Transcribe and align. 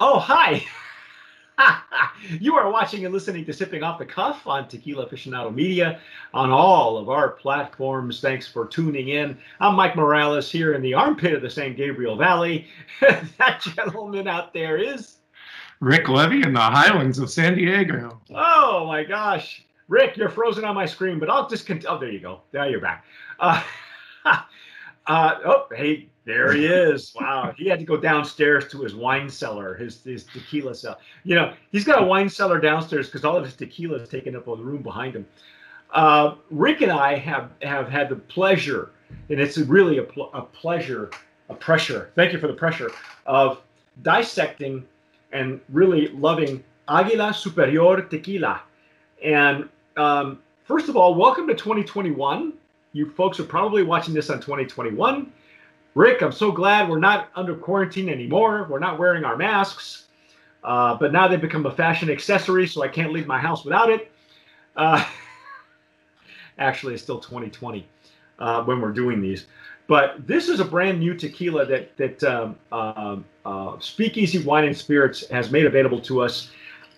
Oh, 0.00 0.20
hi. 0.20 0.64
you 2.40 2.54
are 2.54 2.70
watching 2.70 3.04
and 3.04 3.12
listening 3.12 3.44
to 3.44 3.52
Sipping 3.52 3.82
Off 3.82 3.98
the 3.98 4.06
Cuff 4.06 4.46
on 4.46 4.68
Tequila 4.68 5.08
Aficionado 5.08 5.52
Media 5.52 5.98
on 6.32 6.52
all 6.52 6.96
of 6.98 7.08
our 7.08 7.30
platforms. 7.30 8.20
Thanks 8.20 8.46
for 8.46 8.64
tuning 8.64 9.08
in. 9.08 9.36
I'm 9.58 9.74
Mike 9.74 9.96
Morales 9.96 10.52
here 10.52 10.74
in 10.74 10.82
the 10.82 10.94
armpit 10.94 11.34
of 11.34 11.42
the 11.42 11.50
San 11.50 11.74
Gabriel 11.74 12.14
Valley. 12.14 12.68
that 13.00 13.60
gentleman 13.60 14.28
out 14.28 14.54
there 14.54 14.76
is 14.76 15.16
Rick 15.80 16.08
Levy 16.08 16.42
in 16.42 16.52
the 16.52 16.60
highlands 16.60 17.18
of 17.18 17.28
San 17.28 17.56
Diego. 17.56 18.20
Oh 18.30 18.86
my 18.86 19.02
gosh. 19.02 19.64
Rick, 19.88 20.16
you're 20.16 20.28
frozen 20.28 20.64
on 20.64 20.76
my 20.76 20.86
screen, 20.86 21.18
but 21.18 21.28
I'll 21.28 21.48
just 21.48 21.66
continue. 21.66 21.88
Oh, 21.88 21.98
there 21.98 22.12
you 22.12 22.20
go. 22.20 22.42
Now 22.52 22.66
you're 22.66 22.80
back. 22.80 23.04
Uh, 23.40 23.64
uh, 24.24 24.42
oh, 25.44 25.66
hey, 25.74 26.08
there 26.28 26.52
he 26.52 26.66
is. 26.66 27.12
Wow. 27.18 27.54
He 27.56 27.68
had 27.68 27.78
to 27.78 27.84
go 27.84 27.96
downstairs 27.96 28.68
to 28.68 28.82
his 28.82 28.94
wine 28.94 29.28
cellar, 29.28 29.74
his, 29.74 30.04
his 30.04 30.24
tequila 30.24 30.74
cellar. 30.74 30.98
You 31.24 31.34
know, 31.34 31.54
he's 31.72 31.84
got 31.84 32.02
a 32.02 32.06
wine 32.06 32.28
cellar 32.28 32.60
downstairs 32.60 33.06
because 33.06 33.24
all 33.24 33.36
of 33.36 33.44
his 33.44 33.56
tequila 33.56 33.96
is 33.96 34.08
taken 34.08 34.36
up 34.36 34.46
on 34.46 34.58
the 34.58 34.64
room 34.64 34.82
behind 34.82 35.16
him. 35.16 35.26
Uh, 35.92 36.34
Rick 36.50 36.82
and 36.82 36.92
I 36.92 37.16
have, 37.16 37.50
have 37.62 37.88
had 37.88 38.10
the 38.10 38.16
pleasure, 38.16 38.90
and 39.30 39.40
it's 39.40 39.56
really 39.56 39.98
a, 39.98 40.02
pl- 40.02 40.30
a 40.34 40.42
pleasure, 40.42 41.10
a 41.48 41.54
pressure. 41.54 42.10
Thank 42.14 42.34
you 42.34 42.38
for 42.38 42.46
the 42.46 42.52
pressure 42.52 42.90
of 43.24 43.62
dissecting 44.02 44.84
and 45.32 45.60
really 45.70 46.08
loving 46.08 46.62
Aguila 46.88 47.32
Superior 47.32 48.02
Tequila. 48.02 48.60
And 49.24 49.68
um, 49.96 50.40
first 50.64 50.90
of 50.90 50.96
all, 50.96 51.14
welcome 51.14 51.46
to 51.48 51.54
2021. 51.54 52.52
You 52.92 53.10
folks 53.12 53.40
are 53.40 53.44
probably 53.44 53.82
watching 53.82 54.12
this 54.12 54.28
on 54.28 54.40
2021. 54.40 55.32
Rick, 55.98 56.22
I'm 56.22 56.30
so 56.30 56.52
glad 56.52 56.88
we're 56.88 57.00
not 57.00 57.28
under 57.34 57.56
quarantine 57.56 58.08
anymore. 58.08 58.68
We're 58.70 58.78
not 58.78 59.00
wearing 59.00 59.24
our 59.24 59.36
masks, 59.36 60.04
uh, 60.62 60.94
but 60.94 61.10
now 61.10 61.26
they've 61.26 61.40
become 61.40 61.66
a 61.66 61.74
fashion 61.74 62.08
accessory, 62.08 62.68
so 62.68 62.84
I 62.84 62.88
can't 62.88 63.12
leave 63.12 63.26
my 63.26 63.40
house 63.40 63.64
without 63.64 63.90
it. 63.90 64.12
Uh, 64.76 65.04
actually, 66.60 66.94
it's 66.94 67.02
still 67.02 67.18
2020 67.18 67.84
uh, 68.38 68.62
when 68.62 68.80
we're 68.80 68.92
doing 68.92 69.20
these. 69.20 69.46
But 69.88 70.24
this 70.24 70.48
is 70.48 70.60
a 70.60 70.64
brand 70.64 71.00
new 71.00 71.14
tequila 71.14 71.66
that 71.66 71.96
that 71.96 72.22
um, 72.22 72.56
uh, 72.70 73.16
uh, 73.44 73.80
Speakeasy 73.80 74.44
Wine 74.44 74.66
and 74.66 74.76
Spirits 74.76 75.28
has 75.30 75.50
made 75.50 75.66
available 75.66 76.00
to 76.02 76.22
us. 76.22 76.52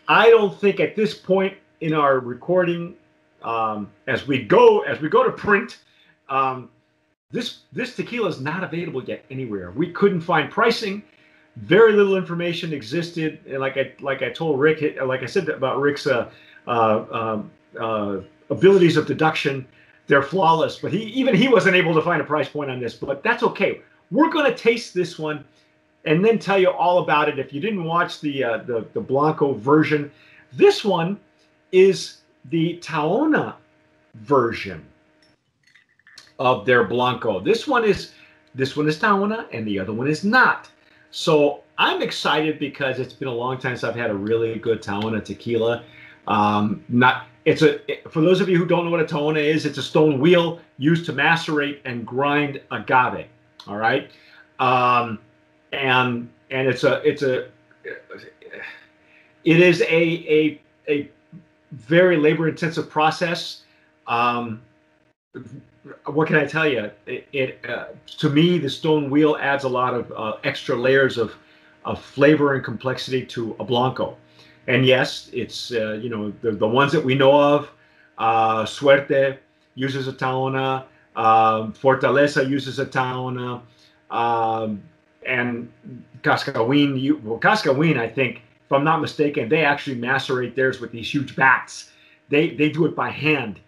I 0.08 0.28
don't 0.28 0.60
think 0.60 0.78
at 0.78 0.94
this 0.94 1.14
point 1.14 1.56
in 1.80 1.94
our 1.94 2.19
recording, 2.19 2.97
um, 3.44 3.91
as 4.08 4.27
we 4.27 4.42
go 4.42 4.80
as 4.80 5.00
we 5.00 5.08
go 5.08 5.25
to 5.25 5.32
print, 5.32 5.78
um, 6.28 6.69
this 7.33 7.61
this 7.73 7.95
tequila 7.95 8.28
is 8.28 8.41
not 8.41 8.64
available 8.64 9.03
yet 9.05 9.25
anywhere. 9.31 9.70
We 9.70 9.92
couldn't 9.92 10.20
find 10.20 10.50
pricing. 10.50 11.03
Very 11.56 11.92
little 11.92 12.17
information 12.17 12.72
existed, 12.72 13.41
and 13.47 13.59
like 13.59 13.77
I 13.77 13.92
like 14.00 14.22
I 14.22 14.31
told 14.31 14.59
Rick, 14.59 14.98
like 15.03 15.22
I 15.22 15.27
said 15.27 15.48
about 15.48 15.81
Rick's 15.81 16.06
uh, 16.06 16.31
uh, 16.67 17.05
um, 17.11 17.50
uh, 17.78 18.19
abilities 18.50 18.97
of 18.97 19.06
deduction, 19.06 19.67
they're 20.06 20.22
flawless. 20.22 20.78
But 20.78 20.92
he 20.92 21.03
even 21.05 21.34
he 21.34 21.48
wasn't 21.48 21.77
able 21.77 21.95
to 21.95 22.03
find 22.03 22.20
a 22.20 22.25
price 22.25 22.48
point 22.48 22.70
on 22.70 22.81
this. 22.81 22.95
But 22.95 23.22
that's 23.22 23.42
okay. 23.42 23.81
We're 24.11 24.31
going 24.31 24.50
to 24.50 24.56
taste 24.56 24.94
this 24.94 25.19
one, 25.19 25.44
and 26.05 26.25
then 26.25 26.39
tell 26.39 26.59
you 26.59 26.70
all 26.70 26.98
about 26.98 27.28
it. 27.28 27.39
If 27.39 27.53
you 27.53 27.61
didn't 27.61 27.84
watch 27.84 28.20
the 28.20 28.42
uh, 28.42 28.59
the 28.59 28.87
the 28.92 29.00
Blanco 29.00 29.55
version, 29.55 30.11
this 30.53 30.84
one 30.84 31.19
is 31.72 32.22
the 32.47 32.78
Tahona 32.78 33.55
version 34.15 34.84
of 36.41 36.64
their 36.66 36.84
Blanco. 36.84 37.38
This 37.38 37.69
one 37.69 37.84
is 37.84 38.12
this 38.55 38.77
one 38.77 38.88
is 38.88 38.98
Tahona 38.98 39.46
and 39.52 39.64
the 39.66 39.78
other 39.78 39.92
one 39.92 40.08
is 40.08 40.24
not. 40.24 40.69
So 41.12 41.62
I'm 41.78 42.02
excited 42.02 42.58
because 42.58 42.98
it's 42.98 43.12
been 43.12 43.28
a 43.28 43.32
long 43.32 43.58
time 43.58 43.77
since 43.77 43.84
I've 43.84 43.94
had 43.94 44.10
a 44.10 44.14
really 44.14 44.58
good 44.58 44.82
Tahona 44.82 45.24
tequila. 45.24 45.84
Um, 46.27 46.82
not 46.88 47.27
it's 47.44 47.62
a 47.62 47.78
for 48.10 48.20
those 48.20 48.41
of 48.41 48.48
you 48.48 48.59
who 48.59 48.66
don't 48.66 48.84
know 48.84 48.91
what 48.91 49.00
a 49.00 49.04
Tahona 49.04 49.42
is, 49.42 49.66
it's 49.66 49.78
a 49.78 49.82
stone 49.82 50.19
wheel 50.19 50.60
used 50.78 51.06
to 51.06 51.12
macerate 51.12 51.81
and 51.84 52.06
grind 52.06 52.60
agave. 52.70 53.26
All 53.66 53.76
right, 53.76 54.10
um, 54.59 55.19
and 55.72 56.28
and 56.50 56.69
it's 56.69 56.84
a 56.84 57.06
it's 57.09 57.22
a 57.22 57.48
it 59.44 59.60
is 59.60 59.82
a 59.82 59.86
a 59.86 60.60
a 60.88 61.10
very 61.72 62.16
labor 62.16 62.48
intensive 62.48 62.91
process. 62.91 63.62
Um, 64.06 64.62
what 66.06 66.26
can 66.26 66.36
I 66.36 66.44
tell 66.44 66.66
you? 66.66 66.91
It, 67.06 67.26
it 67.32 67.64
uh, 67.68 67.86
to 68.18 68.28
me, 68.28 68.58
the 68.58 68.68
stone 68.68 69.10
wheel 69.10 69.36
adds 69.41 69.64
a 69.64 69.68
lot 69.68 69.94
of 69.94 70.12
uh, 70.12 70.36
extra 70.44 70.76
layers 70.76 71.18
of 71.18 71.34
of 71.84 72.00
flavor 72.00 72.54
and 72.54 72.62
complexity 72.62 73.24
to 73.24 73.56
a 73.58 73.64
blanco. 73.64 74.16
And 74.66 74.84
yes, 74.84 75.30
it's 75.32 75.72
uh, 75.72 75.92
you 75.92 76.10
know 76.10 76.32
the, 76.42 76.52
the 76.52 76.68
ones 76.68 76.92
that 76.92 77.04
we 77.04 77.14
know 77.14 77.38
of. 77.41 77.70
Uh, 78.18 78.66
Suerte 78.66 79.38
uses 79.74 80.06
a 80.06 80.12
Tahona. 80.12 80.84
Um, 81.16 81.72
Fortaleza 81.72 82.47
uses 82.48 82.78
a 82.78 82.86
Tahona. 82.86 83.62
Um, 84.10 84.82
and 85.26 85.72
Cascahuin, 86.22 87.00
you, 87.00 87.16
well, 87.24 87.38
Cascahuin, 87.38 87.98
I 87.98 88.08
think, 88.08 88.42
if 88.64 88.72
I'm 88.72 88.84
not 88.84 89.00
mistaken, 89.00 89.48
they 89.48 89.64
actually 89.64 89.97
macerate 89.97 90.54
theirs 90.54 90.80
with 90.80 90.92
these 90.92 91.12
huge 91.12 91.34
bats. 91.34 91.91
They 92.28 92.50
they 92.50 92.68
do 92.68 92.84
it 92.84 92.94
by 92.94 93.10
hand 93.10 93.60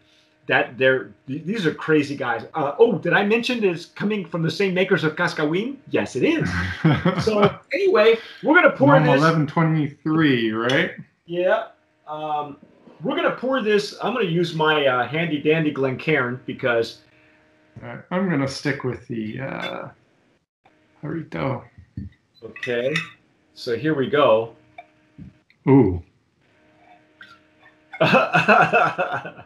that 0.53 0.77
they're 0.77 1.15
these 1.27 1.65
are 1.65 1.73
crazy 1.73 2.15
guys. 2.15 2.45
Uh, 2.53 2.75
oh, 2.79 2.99
did 2.99 3.15
I 3.15 3.25
mention 3.25 3.65
it's 3.65 3.87
coming 3.87 4.27
from 4.27 4.43
the 4.43 4.51
same 4.51 4.75
makers 4.75 5.03
of 5.03 5.17
Cascahuin? 5.17 5.79
Yes, 5.89 6.15
it 6.15 6.25
is. 6.25 6.47
so 7.25 7.59
anyway, 7.73 8.19
we're 8.43 8.55
gonna 8.55 8.77
pour 8.77 8.89
Norm 9.01 9.07
this. 9.07 9.17
Eleven 9.17 9.47
twenty 9.47 9.89
three, 9.89 10.53
right? 10.53 10.91
Yeah. 11.25 11.69
Um, 12.07 12.59
we're 13.03 13.17
gonna 13.17 13.35
pour 13.35 13.63
this. 13.63 13.97
I'm 14.03 14.13
gonna 14.13 14.27
use 14.27 14.55
my 14.55 14.85
uh, 14.85 15.09
handy 15.09 15.41
dandy 15.41 15.71
Glencairn 15.71 16.39
because 16.45 17.01
uh, 17.83 17.97
I'm 18.11 18.29
gonna 18.29 18.47
stick 18.47 18.85
with 18.85 19.09
the 19.09 19.41
uh, 19.41 19.89
Jarrito. 21.03 21.65
Okay. 22.45 22.95
So 23.55 23.75
here 23.75 23.95
we 23.95 24.11
go. 24.11 24.55
Ooh. 25.67 26.03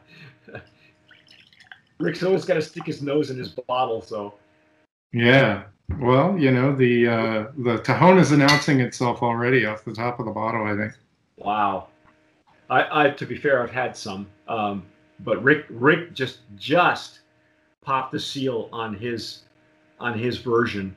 Rick's 1.99 2.23
always 2.23 2.45
got 2.45 2.55
to 2.55 2.63
stick 2.63 2.87
his 2.87 3.03
nose 3.03 3.31
in 3.31 3.39
his 3.39 3.49
bottle, 3.49 4.03
so. 4.03 4.35
Yeah. 5.13 5.65
Well, 6.01 6.37
you 6.37 6.51
know 6.51 6.75
the 6.75 7.07
uh, 7.07 7.47
the 7.59 7.79
Tahona 7.79 8.21
is 8.21 8.33
announcing 8.33 8.81
itself 8.81 9.23
already 9.23 9.67
off 9.67 9.85
the 9.85 9.95
top 9.95 10.19
of 10.19 10.27
the 10.27 10.33
bottle. 10.33 10.67
I 10.67 10.77
think. 10.77 10.93
Wow. 11.37 11.89
I, 12.69 13.07
I 13.07 13.11
to 13.11 13.27
be 13.27 13.37
fair, 13.37 13.63
I've 13.63 13.71
had 13.71 13.97
some, 13.97 14.27
um, 14.49 14.85
but 15.21 15.43
Rick 15.43 15.67
Rick 15.71 16.13
just 16.15 16.41
just 16.57 17.21
popped 17.83 18.13
the 18.13 18.19
seal 18.19 18.69
on 18.73 18.95
his 18.95 19.43
on 20.01 20.19
his 20.19 20.39
version. 20.39 20.95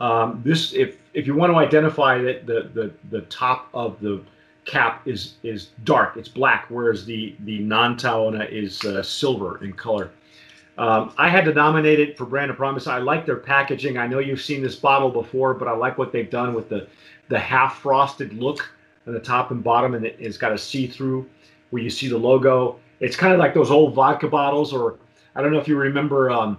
Um, 0.00 0.42
this 0.44 0.72
if 0.72 0.98
if 1.14 1.26
you 1.26 1.34
want 1.34 1.52
to 1.52 1.58
identify 1.58 2.18
that 2.18 2.46
the 2.46 2.70
the 2.74 2.92
the 3.10 3.22
top 3.26 3.68
of 3.72 4.00
the 4.00 4.22
cap 4.64 5.06
is 5.06 5.34
is 5.44 5.70
dark, 5.84 6.16
it's 6.16 6.28
black, 6.28 6.66
whereas 6.68 7.04
the 7.04 7.36
the 7.40 7.60
non 7.60 7.96
Tahona 7.96 8.50
is 8.50 8.84
uh, 8.84 9.02
silver 9.02 9.62
in 9.64 9.72
color. 9.72 10.10
Um, 10.78 11.12
I 11.18 11.28
had 11.28 11.44
to 11.44 11.52
nominate 11.52 12.00
it 12.00 12.16
for 12.16 12.24
Brand 12.24 12.50
of 12.50 12.56
Promise. 12.56 12.86
I 12.86 12.98
like 12.98 13.26
their 13.26 13.36
packaging. 13.36 13.98
I 13.98 14.06
know 14.06 14.20
you've 14.20 14.40
seen 14.40 14.62
this 14.62 14.74
bottle 14.74 15.10
before, 15.10 15.52
but 15.52 15.68
I 15.68 15.72
like 15.72 15.98
what 15.98 16.12
they've 16.12 16.30
done 16.30 16.54
with 16.54 16.68
the 16.68 16.86
the 17.28 17.38
half 17.38 17.78
frosted 17.78 18.34
look 18.34 18.70
at 19.06 19.12
the 19.12 19.20
top 19.20 19.50
and 19.50 19.62
bottom, 19.62 19.94
and 19.94 20.04
it, 20.04 20.20
has 20.20 20.36
got 20.36 20.52
a 20.52 20.58
see 20.58 20.86
through 20.86 21.28
where 21.70 21.82
you 21.82 21.90
see 21.90 22.08
the 22.08 22.16
logo. 22.16 22.78
It's 23.00 23.16
kind 23.16 23.32
of 23.32 23.38
like 23.38 23.54
those 23.54 23.70
old 23.70 23.94
vodka 23.94 24.28
bottles, 24.28 24.72
or 24.72 24.98
I 25.34 25.42
don't 25.42 25.52
know 25.52 25.58
if 25.58 25.68
you 25.68 25.76
remember 25.76 26.30
um, 26.30 26.58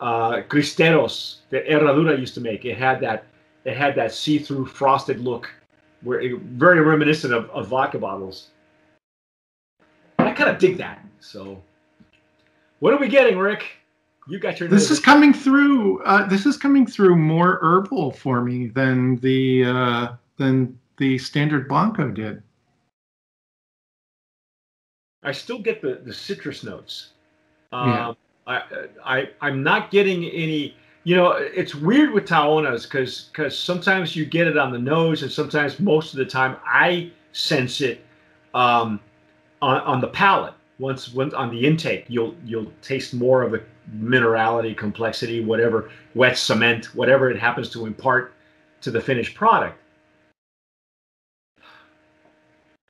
uh, 0.00 0.42
Cristeros 0.48 1.36
that 1.50 1.66
Herradura 1.66 2.18
used 2.18 2.34
to 2.34 2.40
make. 2.40 2.64
It 2.64 2.78
had 2.78 3.00
that 3.00 3.26
it 3.64 3.76
had 3.76 3.94
that 3.96 4.12
see 4.12 4.38
through 4.38 4.66
frosted 4.66 5.20
look, 5.20 5.50
where 6.02 6.20
it, 6.20 6.38
very 6.40 6.80
reminiscent 6.80 7.32
of, 7.32 7.50
of 7.50 7.68
vodka 7.68 7.98
bottles. 7.98 8.48
I 10.18 10.30
kind 10.32 10.50
of 10.50 10.58
dig 10.58 10.76
that. 10.78 11.04
So. 11.18 11.60
What 12.82 12.92
are 12.92 12.98
we 12.98 13.06
getting, 13.06 13.38
Rick? 13.38 13.64
You 14.26 14.40
got 14.40 14.58
your. 14.58 14.68
This 14.68 14.90
is 14.90 14.98
coming 14.98 15.32
through. 15.32 16.02
Uh, 16.02 16.26
this 16.26 16.46
is 16.46 16.56
coming 16.56 16.84
through 16.84 17.14
more 17.14 17.60
herbal 17.62 18.10
for 18.10 18.42
me 18.42 18.66
than 18.66 19.18
the 19.18 19.64
uh, 19.64 20.08
than 20.36 20.76
the 20.96 21.16
standard 21.16 21.68
blanco 21.68 22.10
did. 22.10 22.42
I 25.22 25.30
still 25.30 25.60
get 25.60 25.80
the 25.80 26.00
the 26.04 26.12
citrus 26.12 26.64
notes. 26.64 27.10
Um, 27.70 27.88
yeah. 27.88 28.12
I, 28.48 28.62
I 29.04 29.30
I'm 29.40 29.62
not 29.62 29.92
getting 29.92 30.24
any. 30.24 30.74
You 31.04 31.14
know, 31.14 31.30
it's 31.34 31.76
weird 31.76 32.10
with 32.10 32.24
Tahonas 32.24 32.82
because 32.82 33.30
because 33.32 33.56
sometimes 33.56 34.16
you 34.16 34.26
get 34.26 34.48
it 34.48 34.58
on 34.58 34.72
the 34.72 34.80
nose, 34.80 35.22
and 35.22 35.30
sometimes 35.30 35.78
most 35.78 36.14
of 36.14 36.18
the 36.18 36.26
time 36.26 36.56
I 36.66 37.12
sense 37.30 37.80
it 37.80 38.04
um, 38.54 38.98
on 39.60 39.80
on 39.82 40.00
the 40.00 40.08
palate 40.08 40.54
once 40.78 41.12
once 41.12 41.34
on 41.34 41.50
the 41.50 41.66
intake, 41.66 42.04
you'll 42.08 42.34
you'll 42.44 42.72
taste 42.82 43.14
more 43.14 43.42
of 43.42 43.52
the 43.52 43.62
minerality, 43.96 44.76
complexity, 44.76 45.44
whatever 45.44 45.90
wet 46.14 46.38
cement, 46.38 46.94
whatever 46.94 47.30
it 47.30 47.38
happens 47.38 47.70
to 47.70 47.86
impart 47.86 48.34
to 48.80 48.90
the 48.90 49.00
finished 49.00 49.34
product. 49.34 49.78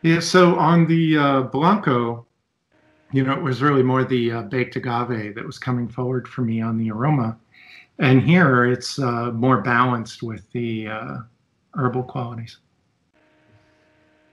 Yeah, 0.02 0.20
so 0.20 0.58
on 0.58 0.86
the 0.86 1.16
uh, 1.16 1.42
Blanco, 1.42 2.26
you 3.12 3.22
know, 3.22 3.32
it 3.32 3.42
was 3.42 3.62
really 3.62 3.82
more 3.84 4.04
the 4.04 4.32
uh, 4.32 4.42
baked 4.42 4.74
agave 4.74 5.34
that 5.36 5.44
was 5.44 5.58
coming 5.58 5.86
forward 5.86 6.26
for 6.26 6.42
me 6.42 6.60
on 6.60 6.76
the 6.76 6.90
aroma. 6.90 7.38
And 7.98 8.20
here 8.22 8.64
it's 8.64 8.98
uh, 8.98 9.30
more 9.30 9.60
balanced 9.60 10.22
with 10.22 10.50
the 10.52 10.88
uh, 10.88 11.16
herbal 11.74 12.04
qualities. 12.04 12.58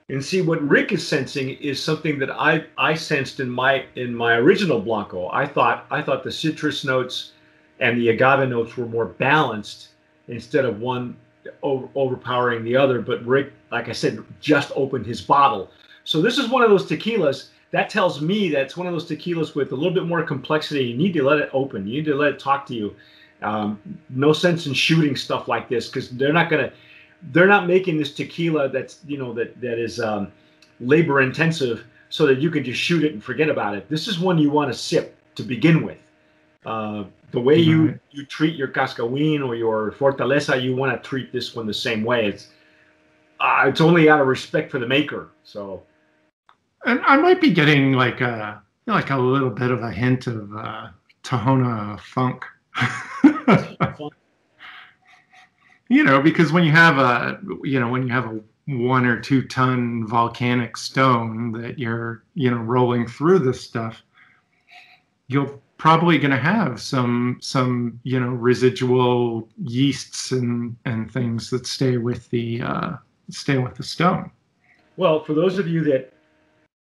And 0.10 0.26
see 0.26 0.42
what 0.42 0.68
Rick 0.68 0.92
is 0.92 1.08
sensing 1.08 1.50
is 1.50 1.82
something 1.82 2.18
that 2.20 2.32
I 2.32 2.66
I 2.78 2.96
sensed 2.96 3.40
in 3.40 3.50
my 3.50 3.86
in 3.96 4.14
my 4.14 4.36
original 4.36 4.80
Blanco. 4.80 5.30
I 5.32 5.46
thought 5.46 5.86
I 5.92 6.02
thought 6.02 6.24
the 6.24 6.32
citrus 6.32 6.84
notes 6.84 7.34
and 7.80 7.98
the 7.98 8.10
agave 8.10 8.50
notes 8.50 8.76
were 8.76 8.88
more 8.88 9.06
balanced 9.06 9.90
instead 10.28 10.66
of 10.66 10.80
one 10.80 11.16
over, 11.62 11.88
overpowering 11.96 12.64
the 12.64 12.76
other. 12.76 13.02
But 13.02 13.26
Rick, 13.26 13.54
like 13.72 13.88
I 13.88 13.92
said, 13.92 14.24
just 14.42 14.72
opened 14.76 15.06
his 15.06 15.22
bottle. 15.22 15.70
So 16.04 16.22
this 16.22 16.40
is 16.40 16.50
one 16.50 16.64
of 16.64 16.70
those 16.72 16.88
tequilas 16.88 17.50
that 17.72 17.90
tells 17.90 18.20
me 18.20 18.50
that 18.50 18.62
it's 18.62 18.76
one 18.76 18.88
of 18.88 18.94
those 18.94 19.08
tequilas 19.08 19.54
with 19.54 19.72
a 19.72 19.76
little 19.76 19.94
bit 19.94 20.06
more 20.06 20.24
complexity. 20.24 20.86
You 20.86 20.98
need 20.98 21.14
to 21.14 21.24
let 21.24 21.38
it 21.38 21.50
open. 21.54 21.88
You 21.88 21.98
need 21.98 22.06
to 22.06 22.16
let 22.16 22.34
it 22.34 22.40
talk 22.40 22.66
to 22.68 22.74
you. 22.74 22.96
Um, 23.42 23.80
no 24.10 24.34
sense 24.34 24.66
in 24.66 24.74
shooting 24.74 25.16
stuff 25.16 25.48
like 25.48 25.70
this 25.70 25.88
because 25.88 26.10
they're 26.10 26.34
not 26.34 26.50
gonna 26.50 26.74
they're 27.32 27.48
not 27.48 27.68
making 27.68 27.98
this 27.98 28.14
tequila 28.14 28.70
that's 28.70 29.00
you 29.08 29.18
know 29.18 29.34
that 29.34 29.60
that 29.62 29.78
is 29.78 30.00
um, 30.00 30.32
labor 30.80 31.22
intensive 31.22 31.86
so 32.10 32.26
that 32.26 32.40
you 32.40 32.50
can 32.50 32.64
just 32.64 32.80
shoot 32.80 33.04
it 33.04 33.14
and 33.14 33.24
forget 33.24 33.50
about 33.50 33.76
it. 33.76 33.88
This 33.90 34.08
is 34.08 34.20
one 34.20 34.38
you 34.38 34.50
want 34.50 34.72
to 34.72 34.78
sip 34.78 35.16
to 35.36 35.44
begin 35.44 35.86
with. 35.86 35.98
Uh, 36.66 37.04
the 37.32 37.40
way 37.40 37.58
you 37.58 37.78
mm-hmm. 37.78 37.98
you 38.12 38.26
treat 38.26 38.56
your 38.56 38.68
cascahuin 38.68 39.46
or 39.46 39.56
your 39.56 39.92
fortaleza, 39.92 40.62
you 40.62 40.76
want 40.76 40.92
to 40.92 41.08
treat 41.08 41.32
this 41.32 41.56
one 41.56 41.68
the 41.68 41.74
same 41.74 42.04
way. 42.04 42.28
It's 42.28 42.48
uh, 43.40 43.66
it's 43.68 43.82
only 43.82 44.10
out 44.10 44.20
of 44.20 44.28
respect 44.28 44.72
for 44.72 44.80
the 44.80 44.88
maker. 44.88 45.30
So, 45.44 45.84
and 46.86 47.00
I 47.06 47.18
might 47.18 47.40
be 47.40 47.52
getting 47.52 47.94
like 47.94 48.22
a 48.22 48.62
like 48.88 49.12
a 49.12 49.18
little 49.18 49.52
bit 49.52 49.72
of 49.72 49.84
a 49.84 49.92
hint 49.92 50.28
of 50.28 50.56
uh, 50.56 50.88
Tahona 51.24 52.00
funk. 52.00 52.44
you 55.90 56.04
know, 56.04 56.22
because 56.22 56.52
when 56.52 56.64
you 56.64 56.72
have 56.72 56.98
a 56.98 57.40
you 57.64 57.80
know 57.80 57.90
when 57.90 58.08
you 58.08 58.14
have 58.14 58.26
a 58.26 58.40
one 58.68 59.06
or 59.06 59.20
two 59.20 59.42
ton 59.48 60.06
volcanic 60.08 60.78
stone 60.78 61.52
that 61.52 61.78
you're 61.80 62.24
you 62.36 62.50
know 62.50 62.58
rolling 62.58 63.08
through 63.08 63.40
this 63.40 63.62
stuff, 63.62 64.02
you're 65.28 65.60
probably 65.78 66.20
going 66.20 66.32
to 66.32 66.38
have 66.38 66.80
some 66.80 67.40
some 67.42 68.00
you 68.04 68.20
know 68.20 68.30
residual 68.30 69.50
yeasts 69.64 70.32
and 70.32 70.76
and 70.86 71.12
things 71.12 71.50
that 71.50 71.66
stay 71.66 71.98
with 71.98 72.30
the 72.30 72.62
uh, 72.62 72.92
stay 73.32 73.58
with 73.58 73.76
the 73.76 73.84
stone. 73.84 74.32
Well, 74.96 75.24
for 75.24 75.34
those 75.34 75.58
of 75.58 75.68
you 75.68 75.84
that 75.86 76.14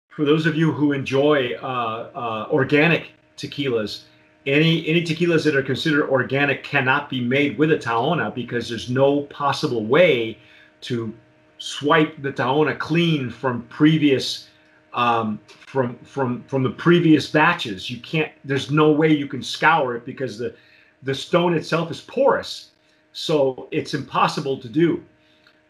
for 0.09 0.25
those 0.25 0.47
of 0.47 0.57
you 0.57 0.73
who 0.73 0.93
enjoy 0.93 1.53
uh, 1.63 2.11
uh, 2.15 2.49
organic 2.51 3.11
tequilas, 3.37 4.05
any 4.47 4.87
any 4.87 5.03
tequilas 5.03 5.45
that 5.45 5.57
are 5.57 5.63
considered 5.63 6.09
organic 6.09 6.63
cannot 6.63 7.11
be 7.11 7.21
made 7.21 7.59
with 7.59 7.73
a 7.73 7.77
tahona 7.77 8.35
because 8.35 8.69
there's 8.69 8.89
no 8.89 9.23
possible 9.23 9.85
way 9.85 10.39
to 10.83 11.13
swipe 11.59 12.21
the 12.23 12.33
tahona 12.33 12.79
clean 12.79 13.31
from 13.31 13.63
previous 13.65 14.49
um, 14.95 15.39
from 15.49 15.99
from 15.99 16.43
from 16.45 16.63
the 16.63 16.71
previous 16.71 17.29
batches. 17.29 17.91
You 17.91 18.01
can't. 18.01 18.33
There's 18.45 18.71
no 18.71 18.93
way 18.93 19.13
you 19.13 19.27
can 19.27 19.43
scour 19.43 19.97
it 19.97 20.05
because 20.05 20.39
the 20.39 20.55
the 21.03 21.15
stone 21.15 21.55
itself 21.55 21.91
is 21.91 22.01
porous, 22.01 22.71
so 23.13 23.69
it's 23.71 23.95
impossible 23.95 24.59
to 24.61 24.69
do. 24.69 25.03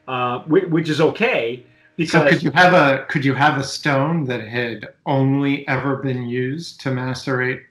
Uh, 0.07 0.39
which 0.45 0.89
is 0.89 1.01
okay 1.01 1.67
because 1.97 2.23
so 2.23 2.29
could 2.29 2.43
you 2.43 2.53
have 2.53 2.75
a 2.75 3.05
could 3.07 3.25
you 3.25 3.35
have 3.35 3.59
a 3.59 3.65
stone 3.65 4.25
that 4.25 4.47
had 4.47 4.87
only 5.05 5.67
ever 5.67 5.97
been 5.97 6.29
used 6.29 6.81
to 6.81 6.91
macerate 6.91 7.63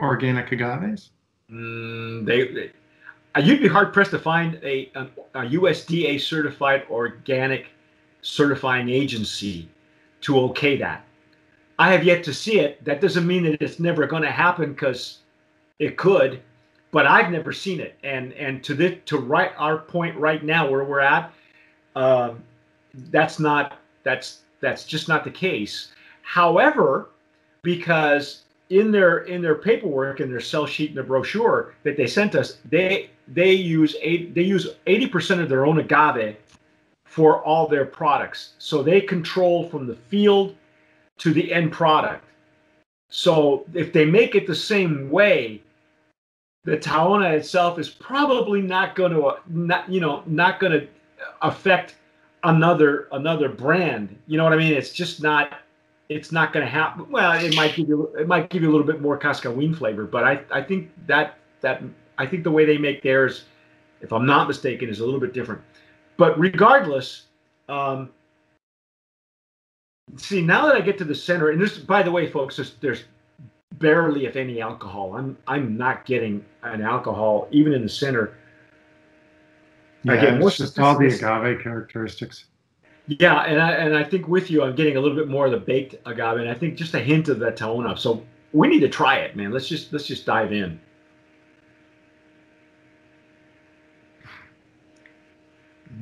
organic 0.00 0.52
agaves? 0.52 1.10
Mm, 1.50 2.24
they, 2.24 2.48
they 2.48 2.72
uh, 3.36 3.40
you'd 3.40 3.60
be 3.60 3.68
hard 3.68 3.92
pressed 3.92 4.10
to 4.12 4.18
find 4.18 4.58
a, 4.62 4.90
a, 4.94 5.02
a 5.34 5.40
USDA 5.50 6.20
certified 6.20 6.84
organic 6.90 7.66
certifying 8.22 8.88
agency 8.88 9.68
to 10.22 10.38
okay 10.40 10.76
that. 10.78 11.04
I 11.78 11.92
have 11.92 12.02
yet 12.02 12.24
to 12.24 12.34
see 12.34 12.60
it. 12.60 12.82
That 12.84 13.00
doesn't 13.00 13.26
mean 13.26 13.44
that 13.44 13.60
it's 13.60 13.78
never 13.78 14.06
going 14.06 14.22
to 14.22 14.30
happen 14.30 14.72
because 14.72 15.18
it 15.78 15.98
could, 15.98 16.40
but 16.90 17.06
I've 17.06 17.30
never 17.30 17.52
seen 17.52 17.80
it. 17.80 17.98
And 18.02 18.32
and 18.32 18.64
to 18.64 18.74
the 18.74 18.96
to 19.06 19.18
right 19.18 19.52
our 19.58 19.78
point 19.78 20.16
right 20.16 20.42
now 20.42 20.70
where 20.70 20.84
we're 20.84 21.00
at, 21.00 21.32
um, 21.94 22.42
that's 23.10 23.38
not 23.38 23.78
that's 24.02 24.40
that's 24.60 24.84
just 24.84 25.08
not 25.08 25.24
the 25.24 25.30
case. 25.30 25.92
However, 26.22 27.10
because 27.62 28.45
in 28.70 28.90
their 28.90 29.18
in 29.18 29.42
their 29.42 29.54
paperwork 29.54 30.20
in 30.20 30.30
their 30.30 30.40
sell 30.40 30.66
sheet 30.66 30.90
in 30.90 30.96
the 30.96 31.02
brochure 31.02 31.74
that 31.84 31.96
they 31.96 32.06
sent 32.06 32.34
us, 32.34 32.58
they 32.68 33.10
they 33.28 33.52
use 33.52 33.96
eight 34.00 34.34
they 34.34 34.42
use 34.42 34.68
eighty 34.86 35.06
percent 35.06 35.40
of 35.40 35.48
their 35.48 35.66
own 35.66 35.78
agave 35.78 36.36
for 37.04 37.42
all 37.44 37.66
their 37.66 37.86
products. 37.86 38.54
So 38.58 38.82
they 38.82 39.00
control 39.00 39.68
from 39.68 39.86
the 39.86 39.94
field 39.94 40.56
to 41.18 41.32
the 41.32 41.52
end 41.52 41.72
product. 41.72 42.24
So 43.08 43.64
if 43.72 43.92
they 43.92 44.04
make 44.04 44.34
it 44.34 44.46
the 44.46 44.54
same 44.54 45.10
way, 45.10 45.62
the 46.64 46.76
Tahona 46.76 47.32
itself 47.32 47.78
is 47.78 47.88
probably 47.88 48.60
not 48.60 48.96
going 48.96 49.12
to 49.12 49.36
not 49.46 49.88
you 49.88 50.00
know 50.00 50.22
not 50.26 50.58
going 50.58 50.72
to 50.72 50.88
affect 51.42 51.94
another 52.42 53.08
another 53.12 53.48
brand. 53.48 54.16
You 54.26 54.36
know 54.38 54.44
what 54.44 54.52
I 54.52 54.56
mean? 54.56 54.72
It's 54.72 54.92
just 54.92 55.22
not 55.22 55.60
it's 56.08 56.32
not 56.32 56.52
going 56.52 56.64
to 56.64 56.70
happen. 56.70 57.10
Well, 57.10 57.32
it 57.32 57.54
might 57.56 57.74
give 57.74 57.88
you 57.88 58.14
it 58.18 58.28
might 58.28 58.50
give 58.50 58.62
you 58.62 58.70
a 58.70 58.72
little 58.72 58.86
bit 58.86 59.00
more 59.00 59.18
Cascahuin 59.18 59.76
flavor, 59.76 60.04
but 60.04 60.24
I 60.24 60.40
I 60.50 60.62
think 60.62 60.90
that 61.06 61.38
that 61.60 61.82
I 62.18 62.26
think 62.26 62.44
the 62.44 62.50
way 62.50 62.64
they 62.64 62.78
make 62.78 63.02
theirs, 63.02 63.44
if 64.00 64.12
I'm 64.12 64.26
not 64.26 64.48
mistaken, 64.48 64.88
is 64.88 65.00
a 65.00 65.04
little 65.04 65.20
bit 65.20 65.32
different. 65.32 65.60
But 66.16 66.38
regardless, 66.38 67.24
um, 67.68 68.10
see 70.16 70.40
now 70.40 70.66
that 70.66 70.76
I 70.76 70.80
get 70.80 70.96
to 70.98 71.04
the 71.04 71.14
center, 71.14 71.50
and 71.50 71.60
this, 71.60 71.78
by 71.78 72.02
the 72.02 72.10
way, 72.10 72.30
folks, 72.30 72.56
there's, 72.56 72.74
there's 72.80 73.04
barely, 73.74 74.26
if 74.26 74.36
any, 74.36 74.60
alcohol. 74.60 75.14
I'm 75.16 75.36
I'm 75.46 75.76
not 75.76 76.06
getting 76.06 76.44
an 76.62 76.82
alcohol 76.82 77.48
even 77.50 77.72
in 77.72 77.82
the 77.82 77.88
center. 77.88 78.34
Yeah, 80.04 80.12
Again, 80.12 80.42
it's 80.42 80.58
just 80.58 80.78
all 80.78 80.96
the 80.96 81.06
agave 81.06 81.62
characteristics. 81.62 82.44
Yeah, 83.08 83.40
and 83.42 83.60
I 83.60 83.70
and 83.72 83.96
I 83.96 84.02
think 84.02 84.26
with 84.26 84.50
you, 84.50 84.62
I'm 84.64 84.74
getting 84.74 84.96
a 84.96 85.00
little 85.00 85.16
bit 85.16 85.28
more 85.28 85.46
of 85.46 85.52
the 85.52 85.58
baked 85.58 85.94
agave, 86.06 86.38
and 86.38 86.48
I 86.48 86.54
think 86.54 86.76
just 86.76 86.94
a 86.94 86.98
hint 86.98 87.28
of 87.28 87.38
that 87.38 87.56
tone. 87.56 87.96
So 87.96 88.24
we 88.52 88.66
need 88.68 88.80
to 88.80 88.88
try 88.88 89.18
it, 89.18 89.36
man. 89.36 89.52
Let's 89.52 89.68
just 89.68 89.92
let's 89.92 90.06
just 90.06 90.26
dive 90.26 90.52
in. 90.52 90.80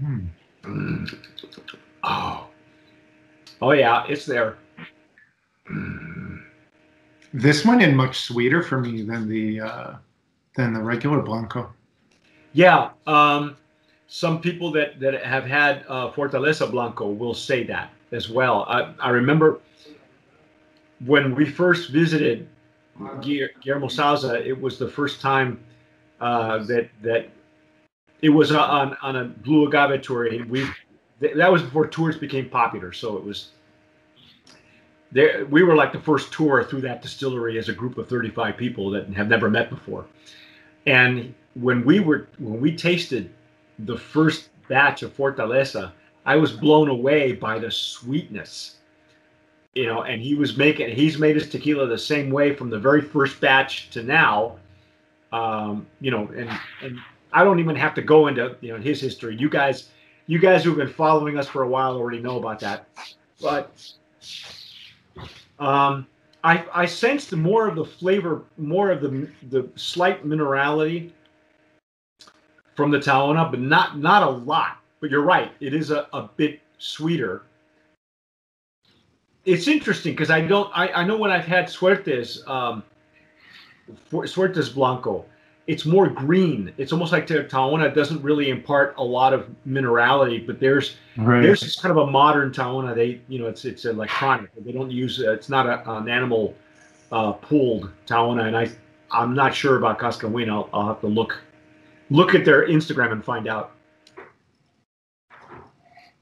Mm. 0.02 0.28
Oh. 2.02 2.46
Oh 3.60 3.72
yeah, 3.72 4.04
it's 4.08 4.26
there. 4.26 4.56
This 7.32 7.64
one 7.64 7.80
is 7.80 7.94
much 7.94 8.20
sweeter 8.20 8.62
for 8.62 8.80
me 8.80 9.02
than 9.02 9.28
the 9.28 9.60
uh, 9.60 9.94
than 10.56 10.72
the 10.72 10.80
regular 10.80 11.20
blanco. 11.20 11.72
Yeah, 12.52 12.90
um, 13.06 13.56
some 14.06 14.40
people 14.40 14.70
that 14.72 15.00
that 15.00 15.24
have 15.24 15.44
had 15.44 15.84
uh, 15.88 16.10
Fortaleza 16.10 16.70
Blanco 16.70 17.10
will 17.10 17.34
say 17.34 17.64
that 17.64 17.90
as 18.12 18.28
well. 18.28 18.64
I, 18.68 18.92
I 19.00 19.10
remember 19.10 19.60
when 21.04 21.34
we 21.34 21.44
first 21.44 21.90
visited 21.90 22.48
Guillermo 23.20 23.88
Sauza, 23.88 24.44
it 24.44 24.58
was 24.58 24.78
the 24.78 24.88
first 24.88 25.20
time 25.20 25.58
uh, 26.20 26.58
that 26.64 26.88
that 27.02 27.28
it 28.22 28.28
was 28.28 28.52
on 28.52 28.96
on 29.02 29.16
a 29.16 29.24
blue 29.24 29.66
agave 29.66 30.02
tour. 30.02 30.28
We 30.48 30.66
that 31.20 31.50
was 31.50 31.62
before 31.62 31.86
tours 31.86 32.16
became 32.16 32.48
popular, 32.48 32.92
so 32.92 33.16
it 33.16 33.24
was 33.24 33.50
there. 35.12 35.44
We 35.46 35.62
were 35.62 35.74
like 35.74 35.92
the 35.92 36.00
first 36.00 36.32
tour 36.32 36.62
through 36.64 36.82
that 36.82 37.02
distillery 37.02 37.58
as 37.58 37.68
a 37.68 37.72
group 37.72 37.98
of 37.98 38.08
35 38.08 38.56
people 38.56 38.90
that 38.90 39.08
have 39.14 39.28
never 39.28 39.50
met 39.50 39.70
before. 39.70 40.06
And 40.86 41.34
when 41.54 41.84
we 41.84 42.00
were 42.00 42.28
when 42.38 42.60
we 42.60 42.76
tasted 42.76 43.30
the 43.80 43.96
first 43.96 44.48
batch 44.68 45.02
of 45.02 45.16
Fortaleza, 45.16 45.92
I 46.26 46.36
was 46.36 46.52
blown 46.52 46.88
away 46.88 47.32
by 47.32 47.58
the 47.58 47.70
sweetness. 47.70 48.76
You 49.74 49.86
know, 49.86 50.02
and 50.02 50.22
he 50.22 50.34
was 50.34 50.56
making 50.56 50.94
he's 50.94 51.18
made 51.18 51.34
his 51.34 51.48
tequila 51.48 51.86
the 51.86 51.98
same 51.98 52.30
way 52.30 52.54
from 52.54 52.70
the 52.70 52.78
very 52.78 53.02
first 53.02 53.40
batch 53.40 53.90
to 53.90 54.02
now. 54.02 54.56
Um, 55.32 55.86
you 56.00 56.12
know, 56.12 56.28
and 56.28 56.48
and 56.80 56.98
I 57.32 57.42
don't 57.42 57.58
even 57.58 57.74
have 57.74 57.94
to 57.94 58.02
go 58.02 58.28
into 58.28 58.56
you 58.60 58.72
know 58.72 58.78
his 58.78 59.00
history. 59.00 59.36
You 59.36 59.48
guys, 59.48 59.90
you 60.28 60.38
guys 60.38 60.62
who've 60.62 60.76
been 60.76 60.92
following 60.92 61.36
us 61.36 61.48
for 61.48 61.64
a 61.64 61.68
while 61.68 61.96
already 61.96 62.20
know 62.20 62.38
about 62.38 62.60
that. 62.60 62.86
But 63.42 63.92
um, 65.58 66.06
I 66.44 66.64
I 66.72 66.86
sensed 66.86 67.32
more 67.32 67.66
of 67.66 67.74
the 67.74 67.84
flavor, 67.84 68.44
more 68.56 68.92
of 68.92 69.00
the 69.00 69.28
the 69.50 69.68
slight 69.74 70.24
minerality 70.24 71.10
from 72.74 72.90
the 72.90 72.98
Tahona, 72.98 73.50
but 73.50 73.60
not 73.60 73.98
not 73.98 74.22
a 74.22 74.30
lot. 74.30 74.78
But 75.00 75.10
you're 75.10 75.22
right, 75.22 75.52
it 75.60 75.74
is 75.74 75.90
a, 75.90 76.08
a 76.12 76.28
bit 76.36 76.60
sweeter. 76.78 77.42
it's 79.44 79.68
interesting 79.68 80.12
because 80.12 80.30
I 80.30 80.40
don't. 80.40 80.70
I, 80.74 80.88
I 80.88 81.04
know 81.04 81.16
when 81.18 81.30
I've 81.30 81.44
had 81.44 81.66
Suertes, 81.66 82.46
um, 82.48 82.82
Suertes 84.10 84.72
Blanco, 84.74 85.24
it's 85.66 85.84
more 85.84 86.08
green. 86.08 86.72
It's 86.78 86.92
almost 86.92 87.12
like 87.12 87.26
Tahona 87.26 87.94
doesn't 87.94 88.22
really 88.22 88.48
impart 88.48 88.94
a 88.96 89.04
lot 89.04 89.32
of 89.34 89.48
minerality, 89.66 90.46
but 90.46 90.60
there's 90.60 90.96
Right. 91.16 91.42
there's 91.42 91.76
kind 91.76 91.96
of 91.96 92.08
a 92.08 92.10
modern 92.10 92.50
Tahona. 92.50 92.94
They 92.94 93.20
you 93.28 93.38
know 93.38 93.46
it's 93.46 93.64
it's 93.64 93.84
electronic. 93.84 94.50
They 94.64 94.72
don't 94.72 94.90
use 94.90 95.22
uh, 95.22 95.32
it's 95.32 95.48
not 95.48 95.66
a, 95.66 95.88
an 95.98 96.08
animal 96.08 96.54
uh, 97.12 97.32
pooled 97.32 97.90
Tahona, 98.06 98.46
and 98.46 98.56
I 98.56 98.68
I'm 99.10 99.34
not 99.34 99.54
sure 99.54 99.76
about 99.76 99.98
Cascahuina. 99.98 100.48
I'll, 100.48 100.68
I'll 100.72 100.86
have 100.88 101.00
to 101.02 101.06
look 101.06 101.40
look 102.10 102.34
at 102.34 102.44
their 102.44 102.68
Instagram 102.68 103.12
and 103.12 103.24
find 103.24 103.48
out. 103.48 103.72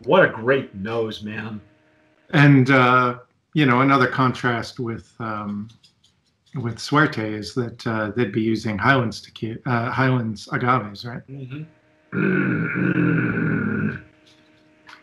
What 0.05 0.25
a 0.25 0.29
great 0.29 0.75
nose, 0.75 1.23
man. 1.23 1.61
And 2.33 2.71
uh, 2.71 3.19
you 3.55 3.67
know, 3.67 3.83
another 3.83 4.07
contrast 4.07 4.81
with 4.81 5.13
um, 5.19 5.69
with 6.55 6.79
Suerte 6.79 7.35
is 7.35 7.55
that 7.55 7.87
uh, 7.87 8.11
they'd 8.17 8.33
be 8.33 8.43
using 8.43 8.79
Highlands 8.79 9.21
tequila, 9.21 9.59
uh, 9.67 9.91
Highlands 9.91 10.49
agaves, 10.53 11.05
right? 11.05 11.23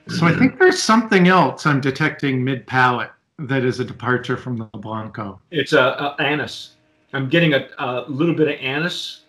So 0.10 0.26
I 0.26 0.34
think 0.38 0.60
there's 0.60 0.82
something 0.82 1.28
else 1.28 1.66
I'm 1.66 1.82
detecting 1.82 2.44
mid 2.44 2.66
palate 2.68 3.12
that 3.38 3.64
is 3.64 3.80
a 3.80 3.86
departure 3.86 4.38
from 4.38 4.58
the 4.58 4.66
Blanco. 4.66 5.40
It's 5.52 5.74
a, 5.74 5.80
a 5.80 6.16
anise. 6.20 6.76
I'm 7.14 7.30
getting 7.30 7.54
a, 7.54 7.68
a 7.80 8.06
little 8.08 8.36
bit 8.36 8.48
of 8.48 8.60
anise, 8.60 9.22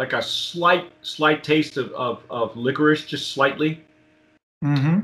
like 0.00 0.14
a 0.14 0.22
slight 0.22 0.90
slight 1.02 1.44
taste 1.44 1.76
of, 1.76 1.92
of, 1.92 2.22
of 2.30 2.56
licorice, 2.56 3.04
just 3.04 3.32
slightly. 3.32 3.84
Mm-hmm. 4.64 5.00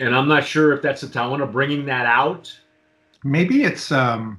And 0.00 0.14
I'm 0.14 0.28
not 0.28 0.44
sure 0.44 0.74
if 0.74 0.82
that's 0.82 1.00
the 1.00 1.06
Tahona 1.06 1.50
bringing 1.50 1.86
that 1.86 2.04
out. 2.04 2.54
Maybe 3.24 3.62
it's 3.62 3.90
um, 3.90 4.38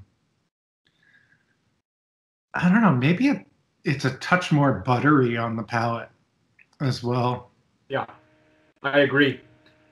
I 2.54 2.70
don't 2.70 2.84
know. 2.84 2.92
Maybe 2.92 3.30
it, 3.30 3.48
it's 3.84 4.06
a 4.06 4.12
touch 4.18 4.52
more 4.52 4.84
buttery 4.86 5.38
on 5.38 5.56
the 5.56 5.64
palate 5.64 6.10
as 6.82 7.02
well. 7.04 7.50
Yeah, 7.88 8.06
I 8.84 9.00
agree. 9.00 9.42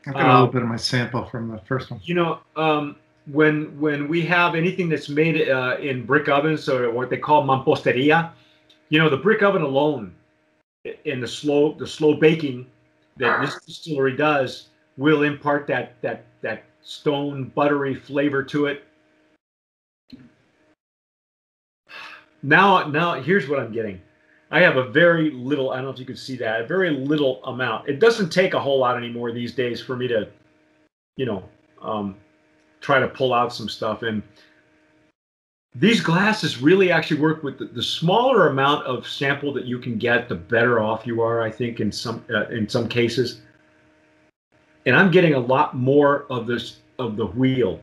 I've 0.05 0.13
got 0.13 0.21
a 0.21 0.29
Uh, 0.29 0.33
little 0.33 0.53
bit 0.53 0.61
of 0.61 0.67
my 0.67 0.77
sample 0.77 1.25
from 1.25 1.49
the 1.49 1.57
first 1.57 1.89
one. 1.89 2.01
You 2.03 2.13
know, 2.13 2.39
um, 2.55 2.97
when 3.31 3.79
when 3.79 4.07
we 4.07 4.21
have 4.25 4.55
anything 4.55 4.89
that's 4.89 5.09
made 5.09 5.49
uh, 5.49 5.77
in 5.79 6.05
brick 6.05 6.29
ovens 6.29 6.69
or 6.69 6.91
what 6.91 7.09
they 7.09 7.17
call 7.17 7.43
mamposteria, 7.45 8.31
you 8.89 8.99
know, 8.99 9.09
the 9.09 9.17
brick 9.17 9.43
oven 9.43 9.61
alone, 9.61 10.13
in 11.05 11.19
the 11.19 11.27
slow 11.27 11.73
the 11.73 11.87
slow 11.87 12.13
baking 12.13 12.67
that 13.17 13.41
this 13.41 13.59
distillery 13.65 14.15
does, 14.15 14.69
will 14.97 15.23
impart 15.23 15.67
that 15.67 16.01
that 16.01 16.25
that 16.41 16.63
stone 16.81 17.51
buttery 17.55 17.95
flavor 17.95 18.43
to 18.43 18.67
it. 18.67 18.83
Now, 22.43 22.87
now 22.87 23.21
here's 23.21 23.49
what 23.49 23.59
I'm 23.59 23.73
getting. 23.73 23.99
I 24.51 24.61
have 24.61 24.77
a 24.77 24.83
very 24.89 25.31
little. 25.31 25.71
I 25.71 25.77
don't 25.77 25.85
know 25.85 25.91
if 25.91 25.99
you 25.99 26.05
can 26.05 26.15
see 26.15 26.37
that. 26.37 26.61
A 26.61 26.67
very 26.67 26.91
little 26.91 27.43
amount. 27.43 27.89
It 27.89 27.99
doesn't 27.99 28.29
take 28.29 28.53
a 28.53 28.59
whole 28.59 28.79
lot 28.79 28.95
anymore 28.95 29.33
these 29.33 29.53
days 29.53 29.81
for 29.81 29.97
me 29.97 30.07
to, 30.07 30.29
you 31.17 31.25
know, 31.25 31.43
um, 31.81 32.15
try 32.81 32.99
to 32.99 33.07
pull 33.07 33.33
out 33.33 33.53
some 33.53 33.69
stuff. 33.69 34.03
And 34.03 34.21
these 35.75 36.01
glasses 36.01 36.61
really 36.61 36.91
actually 36.91 37.19
work 37.19 37.43
with 37.43 37.59
the, 37.59 37.65
the 37.65 37.83
smaller 37.83 38.47
amount 38.47 38.85
of 38.85 39.07
sample 39.07 39.53
that 39.53 39.65
you 39.65 39.79
can 39.79 39.97
get, 39.97 40.27
the 40.27 40.35
better 40.35 40.79
off 40.79 41.05
you 41.05 41.21
are. 41.21 41.41
I 41.41 41.51
think 41.51 41.79
in 41.79 41.91
some 41.91 42.23
uh, 42.33 42.47
in 42.47 42.67
some 42.67 42.87
cases. 42.87 43.41
And 44.85 44.95
I'm 44.95 45.11
getting 45.11 45.33
a 45.33 45.39
lot 45.39 45.75
more 45.75 46.25
of 46.29 46.47
this 46.47 46.77
of 46.97 47.15
the 47.15 47.25
wheel, 47.25 47.79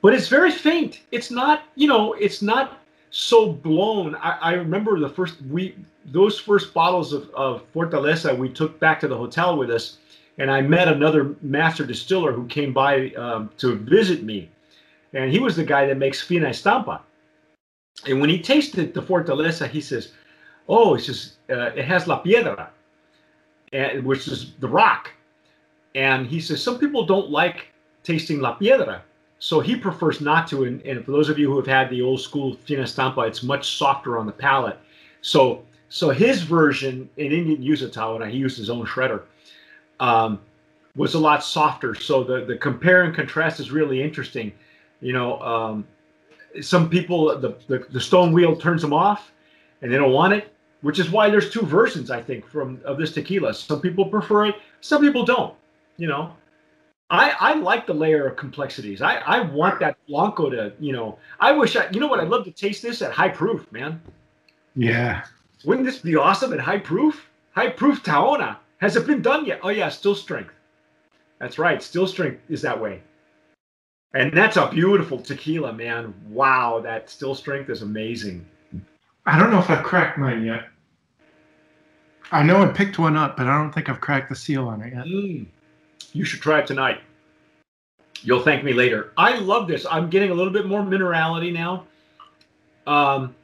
but 0.00 0.14
it's 0.14 0.28
very 0.28 0.50
faint. 0.50 1.00
It's 1.10 1.30
not, 1.30 1.64
you 1.74 1.86
know, 1.86 2.14
it's 2.14 2.40
not 2.40 2.80
so 3.10 3.52
blown. 3.52 4.14
I, 4.14 4.38
I 4.40 4.52
remember 4.54 4.98
the 4.98 5.08
first 5.08 5.42
we 5.50 5.76
those 6.06 6.38
first 6.38 6.72
bottles 6.72 7.12
of, 7.12 7.28
of 7.30 7.70
Fortaleza 7.72 8.36
we 8.36 8.48
took 8.48 8.80
back 8.80 9.00
to 9.00 9.08
the 9.08 9.16
hotel 9.16 9.56
with 9.56 9.70
us, 9.70 9.98
and 10.38 10.50
I 10.50 10.60
met 10.60 10.88
another 10.88 11.34
master 11.42 11.84
distiller 11.84 12.32
who 12.32 12.46
came 12.46 12.72
by 12.72 13.10
um, 13.10 13.50
to 13.58 13.76
visit 13.76 14.22
me, 14.22 14.50
and 15.12 15.30
he 15.30 15.38
was 15.38 15.56
the 15.56 15.64
guy 15.64 15.86
that 15.86 15.98
makes 15.98 16.20
Fina 16.20 16.48
Estampa. 16.48 17.00
And 18.06 18.20
when 18.20 18.30
he 18.30 18.40
tasted 18.40 18.94
the 18.94 19.02
Fortaleza, 19.02 19.68
he 19.68 19.80
says, 19.80 20.12
"Oh, 20.68 20.94
it's 20.94 21.06
just 21.06 21.34
uh, 21.50 21.72
it 21.76 21.84
has 21.84 22.06
la 22.06 22.18
piedra, 22.18 22.70
and, 23.72 24.04
which 24.04 24.26
is 24.28 24.52
the 24.60 24.68
rock." 24.68 25.10
And 25.94 26.26
he 26.26 26.40
says 26.40 26.62
some 26.62 26.78
people 26.78 27.04
don't 27.04 27.30
like 27.30 27.68
tasting 28.02 28.40
la 28.40 28.54
piedra, 28.54 29.02
so 29.38 29.60
he 29.60 29.76
prefers 29.76 30.20
not 30.20 30.48
to. 30.48 30.64
And, 30.64 30.80
and 30.82 31.04
for 31.04 31.12
those 31.12 31.28
of 31.28 31.38
you 31.38 31.50
who 31.50 31.56
have 31.56 31.66
had 31.66 31.90
the 31.90 32.02
old 32.02 32.20
school 32.20 32.54
Fina 32.54 32.84
Estampa, 32.84 33.28
it's 33.28 33.42
much 33.42 33.76
softer 33.76 34.18
on 34.18 34.26
the 34.26 34.32
palate. 34.32 34.78
So 35.20 35.62
so 35.92 36.08
his 36.08 36.40
version, 36.40 37.10
and 37.18 37.32
he 37.32 37.44
didn't 37.44 37.62
use 37.62 37.82
a 37.82 37.88
Tahona, 37.88 38.30
he 38.30 38.38
used 38.38 38.56
his 38.56 38.70
own 38.70 38.86
shredder, 38.86 39.24
um, 40.02 40.40
was 40.96 41.14
a 41.14 41.18
lot 41.18 41.42
softer. 41.44 41.94
So 41.94 42.24
the, 42.24 42.44
the 42.44 42.56
compare 42.56 43.04
and 43.04 43.14
contrast 43.14 43.60
is 43.60 43.70
really 43.70 44.02
interesting. 44.02 44.52
You 45.00 45.12
know, 45.12 45.40
um, 45.40 45.86
some 46.60 46.90
people, 46.90 47.38
the, 47.38 47.56
the, 47.68 47.86
the 47.90 48.00
stone 48.00 48.32
wheel 48.32 48.56
turns 48.56 48.82
them 48.82 48.92
off 48.92 49.32
and 49.80 49.90
they 49.90 49.96
don't 49.96 50.12
want 50.12 50.32
it, 50.34 50.52
which 50.82 50.98
is 50.98 51.10
why 51.10 51.30
there's 51.30 51.50
two 51.50 51.62
versions, 51.62 52.10
I 52.10 52.20
think, 52.20 52.46
from 52.46 52.80
of 52.84 52.98
this 52.98 53.12
tequila. 53.12 53.54
Some 53.54 53.80
people 53.80 54.04
prefer 54.06 54.46
it, 54.46 54.56
some 54.80 55.00
people 55.00 55.24
don't. 55.24 55.54
You 55.96 56.08
know, 56.08 56.34
I, 57.10 57.34
I 57.38 57.54
like 57.54 57.86
the 57.86 57.94
layer 57.94 58.26
of 58.26 58.36
complexities. 58.36 59.02
I, 59.02 59.16
I 59.16 59.40
want 59.40 59.78
that 59.80 59.96
Blanco 60.08 60.50
to, 60.50 60.72
you 60.80 60.92
know, 60.92 61.18
I 61.38 61.52
wish 61.52 61.76
I, 61.76 61.88
you 61.90 62.00
know 62.00 62.08
what, 62.08 62.18
I'd 62.18 62.28
love 62.28 62.44
to 62.44 62.50
taste 62.50 62.82
this 62.82 63.02
at 63.02 63.12
high 63.12 63.28
proof, 63.28 63.70
man. 63.70 64.00
Yeah. 64.74 65.24
Wouldn't 65.64 65.86
this 65.86 65.98
be 65.98 66.16
awesome 66.16 66.52
at 66.52 66.58
high 66.60 66.78
proof? 66.78 67.28
High 67.52 67.68
proof 67.68 68.02
Tahona. 68.02 68.56
Has 68.82 68.96
it 68.96 69.06
been 69.06 69.22
done 69.22 69.46
yet? 69.46 69.60
Oh, 69.62 69.68
yeah, 69.68 69.88
still 69.88 70.16
strength. 70.16 70.52
That's 71.38 71.56
right, 71.56 71.80
still 71.80 72.08
strength 72.08 72.42
is 72.48 72.60
that 72.62 72.78
way. 72.78 73.00
And 74.12 74.36
that's 74.36 74.56
a 74.56 74.68
beautiful 74.68 75.20
tequila, 75.20 75.72
man. 75.72 76.12
Wow, 76.28 76.80
that 76.80 77.08
still 77.08 77.36
strength 77.36 77.70
is 77.70 77.82
amazing. 77.82 78.44
I 79.24 79.38
don't 79.38 79.52
know 79.52 79.60
if 79.60 79.70
I've 79.70 79.84
cracked 79.84 80.18
mine 80.18 80.44
yet. 80.44 80.64
I 82.32 82.42
know 82.42 82.60
I 82.60 82.66
picked 82.72 82.98
one 82.98 83.16
up, 83.16 83.36
but 83.36 83.46
I 83.46 83.56
don't 83.56 83.70
think 83.70 83.88
I've 83.88 84.00
cracked 84.00 84.30
the 84.30 84.34
seal 84.34 84.66
on 84.66 84.82
it 84.82 84.92
yet. 84.92 85.04
Mm. 85.04 85.46
You 86.12 86.24
should 86.24 86.40
try 86.40 86.58
it 86.58 86.66
tonight. 86.66 87.02
You'll 88.22 88.42
thank 88.42 88.64
me 88.64 88.72
later. 88.72 89.12
I 89.16 89.38
love 89.38 89.68
this. 89.68 89.86
I'm 89.88 90.10
getting 90.10 90.32
a 90.32 90.34
little 90.34 90.52
bit 90.52 90.66
more 90.66 90.82
minerality 90.82 91.52
now. 91.52 91.86
Um, 92.88 93.36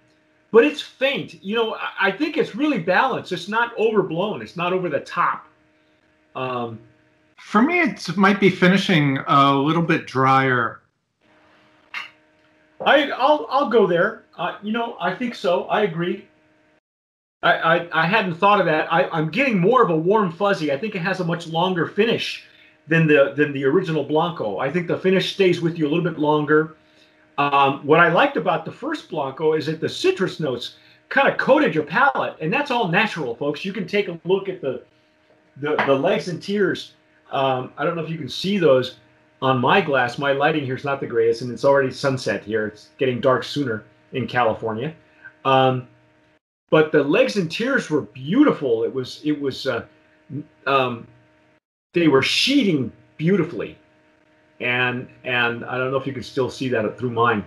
but 0.50 0.64
it's 0.64 0.80
faint. 0.82 1.42
You 1.42 1.56
know, 1.56 1.74
I, 1.74 2.08
I 2.08 2.12
think 2.12 2.36
it's 2.36 2.54
really 2.54 2.78
balanced. 2.78 3.32
It's 3.32 3.48
not 3.48 3.76
overblown. 3.78 4.42
It's 4.42 4.56
not 4.56 4.72
over 4.72 4.88
the 4.88 5.00
top. 5.00 5.46
Um, 6.34 6.78
For 7.38 7.62
me, 7.62 7.80
it 7.80 8.16
might 8.16 8.40
be 8.40 8.50
finishing 8.50 9.18
a 9.26 9.54
little 9.54 9.82
bit 9.82 10.06
drier. 10.06 10.80
I, 12.80 13.10
I'll, 13.10 13.46
I'll 13.50 13.68
go 13.68 13.86
there. 13.86 14.24
Uh, 14.36 14.56
you 14.62 14.72
know, 14.72 14.96
I 15.00 15.14
think 15.14 15.34
so. 15.34 15.64
I 15.64 15.82
agree. 15.82 16.26
I, 17.42 17.52
I, 17.52 18.02
I 18.02 18.06
hadn't 18.06 18.34
thought 18.34 18.60
of 18.60 18.66
that. 18.66 18.92
I, 18.92 19.08
I'm 19.10 19.30
getting 19.30 19.58
more 19.58 19.82
of 19.82 19.90
a 19.90 19.96
warm 19.96 20.32
fuzzy. 20.32 20.72
I 20.72 20.78
think 20.78 20.94
it 20.94 21.02
has 21.02 21.20
a 21.20 21.24
much 21.24 21.46
longer 21.46 21.86
finish 21.86 22.44
than 22.88 23.06
the 23.06 23.34
than 23.36 23.52
the 23.52 23.64
original 23.64 24.02
Blanco. 24.02 24.58
I 24.58 24.70
think 24.70 24.86
the 24.86 24.96
finish 24.96 25.34
stays 25.34 25.60
with 25.60 25.78
you 25.78 25.86
a 25.86 25.90
little 25.90 26.04
bit 26.04 26.18
longer. 26.18 26.76
Um, 27.38 27.86
what 27.86 28.00
I 28.00 28.08
liked 28.08 28.36
about 28.36 28.64
the 28.64 28.72
first 28.72 29.08
Blanco 29.08 29.54
is 29.54 29.66
that 29.66 29.80
the 29.80 29.88
citrus 29.88 30.40
notes 30.40 30.74
kind 31.08 31.28
of 31.28 31.38
coated 31.38 31.74
your 31.74 31.84
palate, 31.84 32.36
and 32.40 32.52
that's 32.52 32.70
all 32.70 32.88
natural, 32.88 33.34
folks. 33.36 33.64
You 33.64 33.72
can 33.72 33.86
take 33.86 34.08
a 34.08 34.20
look 34.24 34.48
at 34.48 34.60
the 34.60 34.82
the, 35.60 35.76
the 35.86 35.94
legs 35.94 36.28
and 36.28 36.42
tears. 36.42 36.94
Um, 37.30 37.72
I 37.76 37.84
don't 37.84 37.96
know 37.96 38.02
if 38.02 38.10
you 38.10 38.18
can 38.18 38.28
see 38.28 38.58
those 38.58 38.96
on 39.40 39.60
my 39.60 39.80
glass. 39.80 40.18
My 40.18 40.32
lighting 40.32 40.64
here 40.64 40.76
is 40.76 40.84
not 40.84 41.00
the 41.00 41.06
greatest, 41.06 41.42
and 41.42 41.50
it's 41.52 41.64
already 41.64 41.90
sunset 41.92 42.44
here. 42.44 42.66
It's 42.66 42.90
getting 42.98 43.20
dark 43.20 43.44
sooner 43.44 43.84
in 44.12 44.26
California. 44.26 44.94
Um, 45.44 45.88
but 46.70 46.92
the 46.92 47.02
legs 47.02 47.36
and 47.36 47.50
tears 47.50 47.88
were 47.88 48.02
beautiful. 48.02 48.84
It 48.84 48.92
was 48.92 49.20
it 49.24 49.40
was 49.40 49.66
uh, 49.66 49.84
um, 50.66 51.06
they 51.94 52.08
were 52.08 52.22
sheeting 52.22 52.92
beautifully, 53.16 53.78
and 54.60 55.08
and 55.24 55.64
I 55.64 55.78
don't 55.78 55.90
know 55.90 55.96
if 55.96 56.06
you 56.06 56.12
can 56.12 56.22
still 56.22 56.50
see 56.50 56.68
that 56.70 56.98
through 56.98 57.10
mine. 57.10 57.44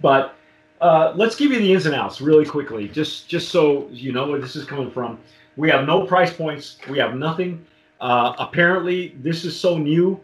But 0.00 0.34
uh, 0.80 1.12
let's 1.16 1.36
give 1.36 1.50
you 1.50 1.58
the 1.58 1.72
ins 1.72 1.86
and 1.86 1.94
outs 1.94 2.20
really 2.20 2.44
quickly, 2.44 2.88
just 2.88 3.28
just 3.28 3.50
so 3.50 3.88
you 3.90 4.12
know 4.12 4.28
where 4.28 4.40
this 4.40 4.56
is 4.56 4.64
coming 4.64 4.90
from. 4.90 5.18
We 5.56 5.70
have 5.70 5.86
no 5.86 6.06
price 6.06 6.32
points. 6.32 6.78
We 6.88 6.98
have 6.98 7.14
nothing. 7.14 7.64
Uh, 8.00 8.34
apparently, 8.38 9.16
this 9.20 9.44
is 9.44 9.58
so 9.58 9.78
new 9.78 10.20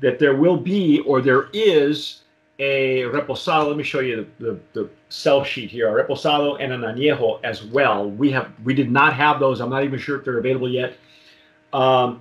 that 0.00 0.18
there 0.18 0.36
will 0.36 0.56
be 0.56 1.00
or 1.00 1.22
there 1.22 1.48
is 1.52 2.22
a 2.58 3.02
reposado. 3.02 3.68
Let 3.68 3.76
me 3.76 3.82
show 3.82 4.00
you 4.00 4.26
the, 4.38 4.44
the, 4.44 4.60
the 4.74 4.90
sell 5.08 5.42
sheet 5.44 5.70
here. 5.70 5.98
A 5.98 6.04
reposado 6.04 6.56
and 6.60 6.72
an 6.72 6.82
añejo 6.82 7.40
as 7.42 7.64
well. 7.64 8.10
We 8.10 8.30
have 8.30 8.50
we 8.64 8.74
did 8.74 8.90
not 8.90 9.14
have 9.14 9.40
those. 9.40 9.60
I'm 9.60 9.70
not 9.70 9.84
even 9.84 9.98
sure 9.98 10.18
if 10.18 10.24
they're 10.24 10.38
available 10.38 10.68
yet. 10.68 10.96
Um, 11.72 12.20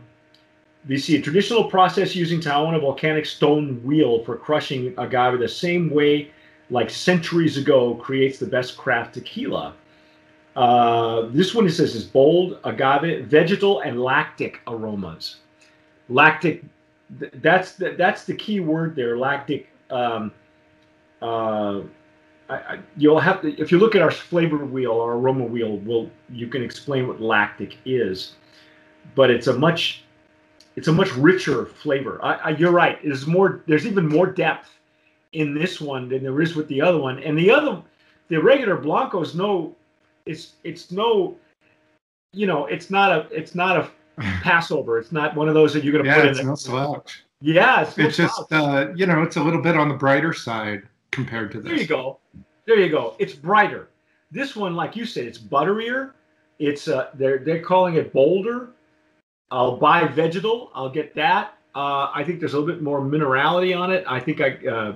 we 0.88 0.98
see 0.98 1.15
a 1.15 1.22
traditional 1.22 1.63
process 1.65 2.15
using 2.15 2.39
Tahona 2.39 2.80
volcanic 2.80 3.25
stone 3.25 3.82
wheel 3.84 4.24
for 4.24 4.38
crushing 4.38 4.94
agave 4.98 5.39
the 5.39 5.48
same 5.48 5.89
way 5.89 6.32
like 6.70 6.89
centuries 6.89 7.58
ago 7.58 7.96
creates 7.96 8.39
the 8.39 8.46
best 8.46 8.77
craft 8.77 9.15
tequila. 9.15 9.74
Uh, 10.56 11.27
this 11.32 11.54
one 11.54 11.65
it 11.68 11.72
says 11.72 11.96
is 11.96 12.06
bold, 12.06 12.60
agave, 12.63 13.25
vegetal, 13.25 13.82
and 13.82 14.01
lactic 14.01 14.62
aromas. 14.68 15.38
Lactic, 16.08 16.63
th- 17.20 17.32
that's 17.36 17.74
the, 17.74 17.96
that's 17.98 18.24
the 18.24 18.36
key 18.36 18.60
word 18.60 18.96
there. 18.96 19.18
Lactic. 19.18 19.68
Um, 19.89 20.32
uh, 21.22 21.82
I, 22.48 22.56
I, 22.56 22.80
you'll 22.96 23.20
have 23.20 23.42
to 23.42 23.60
if 23.60 23.72
you 23.72 23.80
look 23.80 23.96
at 23.96 24.01
our 24.01 24.12
flavor 24.12 24.58
wheel, 24.58 25.00
our 25.01 25.13
aroma 25.13 25.46
wheel, 25.46 25.77
will 25.80 26.10
you 26.30 26.48
can 26.48 26.63
explain 26.63 27.08
what 27.08 27.20
lactic 27.20 27.77
is, 27.86 28.34
but 29.15 29.30
it's 29.30 29.48
a 29.48 29.58
much 29.58 30.05
it's 30.75 30.88
a 30.88 30.94
much 30.94 31.13
richer 31.15 31.65
flavor. 31.65 32.20
I, 32.24 32.51
you're 32.51 32.72
right. 32.72 33.00
There's 33.03 33.27
more. 33.27 33.63
There's 33.67 33.86
even 33.86 34.08
more 34.08 34.27
depth 34.27 34.70
in 35.34 35.53
this 35.53 35.79
one 35.79 36.10
than 36.10 36.24
there 36.24 36.41
is 36.41 36.55
with 36.55 36.67
the 36.67 36.82
other 36.82 36.98
one. 36.98 37.20
And 37.20 37.38
the 37.38 37.51
other, 37.51 37.82
the 38.29 38.38
regular 38.38 38.77
Blanco 38.77 39.22
is 39.22 39.36
no 39.36 39.75
it's 40.25 40.53
it's 40.63 40.91
no, 40.91 41.36
you 42.34 42.48
know, 42.48 42.65
it's 42.65 42.89
not 42.89 43.12
a 43.12 43.27
it's 43.32 43.55
not 43.55 43.77
a 43.77 43.89
Passover. 44.41 44.98
It's 44.98 45.12
not 45.12 45.36
one 45.36 45.48
of 45.48 45.53
those 45.53 45.74
that 45.74 45.84
you're 45.84 45.94
going 45.94 46.05
to 46.05 46.10
yeah, 46.10 46.15
put 46.15 46.25
in. 46.27 46.34
Yeah, 46.34 46.39
it's. 46.39 46.48
No 46.48 46.55
slouch. 46.55 47.24
Yeah, 47.41 47.82
it's, 47.82 47.98
it's 47.98 48.17
just 48.17 48.51
uh, 48.51 48.88
you 48.96 49.05
know 49.05 49.22
it's 49.24 49.36
a 49.36 49.44
little 49.44 49.62
bit 49.62 49.75
on 49.75 49.89
the 49.89 49.96
brighter 49.96 50.34
side 50.34 50.84
compared 51.12 51.51
to 51.51 51.62
this. 51.62 51.70
There 51.70 51.79
you 51.79 51.88
go. 51.88 52.20
There 52.65 52.79
you 52.79 52.89
go. 52.89 53.15
It's 53.20 53.34
brighter. 53.34 53.89
This 54.32 54.55
one, 54.55 54.75
like 54.75 54.96
you 54.96 55.05
said, 55.05 55.25
it's 55.25 55.38
butterier. 55.38 56.13
It's 56.60 56.88
uh, 56.88 57.10
they're 57.13 57.39
they're 57.39 57.62
calling 57.62 57.96
it 57.96 58.13
bolder. 58.13 58.70
I'll 59.52 59.78
buy 59.78 60.08
vegetal. 60.08 60.72
I'll 60.74 60.90
get 60.90 61.16
that. 61.16 61.58
Uh, 61.75 62.10
I 62.14 62.24
think 62.25 62.40
there's 62.40 62.54
a 62.54 62.60
little 62.60 62.74
bit 62.74 62.82
more 62.82 63.02
minerality 63.02 63.78
on 63.78 63.92
it. 63.92 64.04
I 64.08 64.20
think 64.20 64.42
I, 64.42 64.58
uh, 64.66 64.94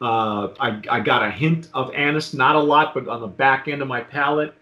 uh, 0.00 0.54
I 0.60 0.80
I 0.88 1.00
got 1.00 1.24
a 1.26 1.30
hint 1.30 1.68
of 1.74 1.92
anise, 1.94 2.32
not 2.32 2.56
a 2.56 2.60
lot, 2.60 2.94
but 2.94 3.08
on 3.08 3.20
the 3.20 3.26
back 3.26 3.68
end 3.68 3.82
of 3.82 3.88
my 3.88 4.00
palate. 4.00 4.54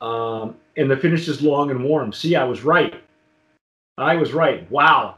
Um, 0.00 0.56
and 0.76 0.90
the 0.90 0.96
finish 0.96 1.28
is 1.28 1.40
long 1.42 1.70
and 1.70 1.82
warm. 1.82 2.12
See, 2.12 2.36
I 2.36 2.44
was 2.44 2.62
right. 2.62 2.94
I 3.98 4.16
was 4.16 4.32
right. 4.32 4.70
Wow. 4.70 5.16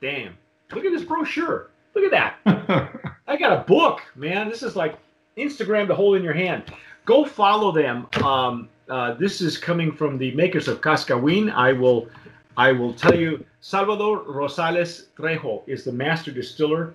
Damn. 0.00 0.36
Look 0.72 0.84
at 0.84 0.92
this 0.92 1.04
brochure. 1.04 1.70
Look 1.94 2.10
at 2.10 2.10
that. 2.10 3.10
I 3.26 3.36
got 3.36 3.52
a 3.52 3.64
book, 3.64 4.00
man. 4.14 4.48
This 4.48 4.62
is 4.62 4.76
like 4.76 4.98
Instagram 5.36 5.86
to 5.88 5.94
hold 5.94 6.16
in 6.16 6.22
your 6.22 6.32
hand. 6.32 6.64
Go 7.04 7.24
follow 7.24 7.70
them. 7.70 8.06
Um, 8.22 8.68
uh, 8.88 9.14
this 9.14 9.40
is 9.40 9.58
coming 9.58 9.92
from 9.92 10.18
the 10.18 10.34
makers 10.34 10.68
of 10.68 10.80
Cascahuin. 10.80 11.52
I 11.52 11.72
will, 11.72 12.08
I 12.56 12.72
will 12.72 12.94
tell 12.94 13.14
you, 13.14 13.44
Salvador 13.60 14.24
Rosales 14.24 15.06
Trejo 15.16 15.62
is 15.66 15.84
the 15.84 15.92
master 15.92 16.30
distiller. 16.30 16.94